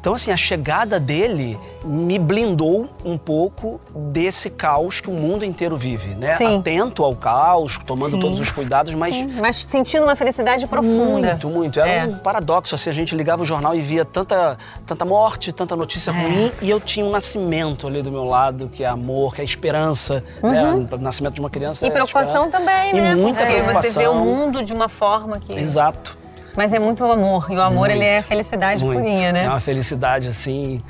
Então, 0.00 0.14
assim, 0.14 0.30
a 0.30 0.36
chegada 0.36 1.00
dele 1.00 1.58
me 1.84 2.18
blindou 2.18 2.88
um 3.04 3.18
pouco 3.18 3.80
desse 3.94 4.48
caos 4.48 5.00
que 5.00 5.10
o 5.10 5.12
mundo 5.12 5.44
inteiro 5.44 5.76
vive, 5.76 6.14
né? 6.14 6.36
Sim. 6.36 6.58
Atento 6.58 7.04
ao 7.04 7.16
caos, 7.16 7.78
tomando 7.84 8.10
Sim. 8.10 8.20
todos 8.20 8.38
os 8.38 8.50
cuidados, 8.50 8.94
mas 8.94 9.16
Mas 9.40 9.56
sentindo 9.64 10.04
uma 10.04 10.14
felicidade 10.16 10.66
profunda. 10.66 11.28
muito, 11.30 11.48
muito. 11.50 11.80
Era 11.80 11.90
É. 11.90 12.04
um 12.06 12.18
paradoxo, 12.18 12.74
assim, 12.74 12.90
a 12.90 12.92
gente 12.92 13.14
ligava 13.16 13.42
o 13.42 13.44
jornal 13.44 13.74
e 13.74 13.80
via 13.80 14.04
tanta, 14.04 14.56
tanta 14.86 15.04
morte, 15.04 15.52
tanta 15.52 15.74
notícia 15.74 16.12
ruim, 16.12 16.52
e 16.62 16.70
eu 16.70 16.80
tinha 16.80 17.04
um 17.04 17.10
nascimento 17.10 17.86
ali 17.86 18.00
do 18.02 18.10
meu 18.12 18.24
lado, 18.24 18.68
que 18.68 18.84
é 18.84 18.86
amor, 18.88 19.34
que 19.34 19.40
é 19.40 19.44
esperança, 19.44 20.22
né? 20.42 20.86
O 20.92 20.96
nascimento 20.98 21.34
de 21.34 21.40
uma 21.40 21.50
criança 21.50 21.84
E 21.84 21.88
é 21.88 21.92
preocupação 21.92 22.46
esperança. 22.46 22.50
também, 22.58 22.90
E 22.90 23.00
né? 23.00 23.14
muita 23.14 23.38
Porque 23.44 23.52
preocupação. 23.54 23.90
você 23.92 23.98
vê 23.98 24.06
o 24.08 24.14
mundo 24.14 24.64
de 24.64 24.72
uma 24.72 24.88
forma 24.88 25.38
que. 25.40 25.52
Exato. 25.54 26.17
Mas 26.58 26.72
é 26.72 26.80
muito 26.80 27.04
amor. 27.04 27.46
E 27.50 27.54
o 27.56 27.62
amor, 27.62 27.88
ele 27.88 28.04
é 28.04 28.14
Muito, 28.14 28.26
felicidade 28.26 28.84
muito. 28.84 28.98
purinha, 29.00 29.30
né? 29.30 29.44
É 29.44 29.48
uma 29.48 29.60
felicidade, 29.60 30.26
assim... 30.26 30.82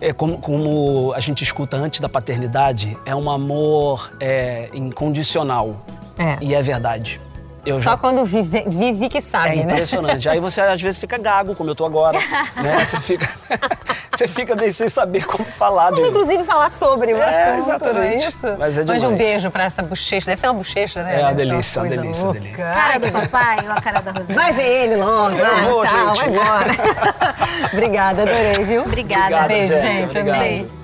É 0.00 0.14
como, 0.14 0.38
como 0.38 1.12
a 1.14 1.20
gente 1.20 1.44
escuta 1.44 1.76
antes 1.76 2.00
da 2.00 2.08
paternidade, 2.08 2.96
é 3.04 3.14
um 3.14 3.30
amor 3.30 4.10
é, 4.18 4.70
incondicional. 4.72 5.84
É. 6.18 6.38
E 6.40 6.54
é 6.54 6.62
verdade. 6.62 7.20
Eu 7.66 7.76
Só 7.76 7.90
já 7.90 7.96
quando 7.98 8.24
vive, 8.24 8.64
vive 8.66 9.08
que 9.10 9.20
sabe, 9.20 9.48
É 9.50 9.56
né? 9.56 9.62
impressionante. 9.62 10.26
Aí 10.26 10.40
você 10.40 10.62
às 10.62 10.80
vezes 10.80 10.98
fica 10.98 11.18
gago, 11.18 11.54
como 11.54 11.68
eu 11.68 11.74
tô 11.74 11.84
agora, 11.84 12.18
né? 12.56 12.82
Você 12.84 12.98
fica, 12.98 13.28
você 14.16 14.28
fica 14.28 14.54
meio 14.56 14.72
sem 14.72 14.88
saber 14.88 15.24
como 15.26 15.44
falar 15.44 15.90
de 15.90 15.96
Vamos, 15.96 16.08
inclusive, 16.10 16.44
falar 16.44 16.70
sobre 16.70 17.12
o 17.12 17.16
É, 17.16 17.50
assunto, 17.52 17.64
exatamente. 17.68 17.94
não 17.94 18.02
é 18.02 18.14
isso? 18.14 18.38
Mas 18.58 18.78
é 18.78 18.80
Hoje 18.82 18.92
um 18.92 18.96
demais. 18.96 19.16
beijo 19.18 19.50
pra 19.50 19.64
essa 19.64 19.82
bochecha. 19.82 20.26
Deve 20.26 20.40
ser 20.40 20.46
uma 20.48 20.54
bochecha, 20.54 21.02
né? 21.02 21.20
É 21.20 21.22
uma 21.24 21.34
delícia, 21.34 21.82
uma 21.82 21.88
delícia, 21.88 22.24
louca. 22.24 22.40
delícia. 22.40 22.64
Cara 22.64 22.98
do 22.98 23.12
papai 23.12 23.58
a 23.68 23.80
cara 23.80 24.00
da 24.00 24.10
Rosana? 24.12 24.34
Vai 24.34 24.52
ver 24.52 24.62
ele 24.84 24.96
logo. 24.96 25.36
Eu 25.36 25.44
vai, 25.44 25.60
vou, 25.62 25.84
tchau, 25.84 26.14
gente. 26.14 26.18
vai 26.18 26.28
embora. 26.30 26.74
Obrigada, 27.72 28.22
adorei, 28.22 28.64
viu? 28.64 28.82
Obrigada. 28.82 29.24
Obrigado, 29.24 29.48
Beijo, 29.48 29.74
Angélica, 29.74 29.92
gente. 29.98 30.10
obrigado. 30.18 30.36
Amei. 30.36 30.83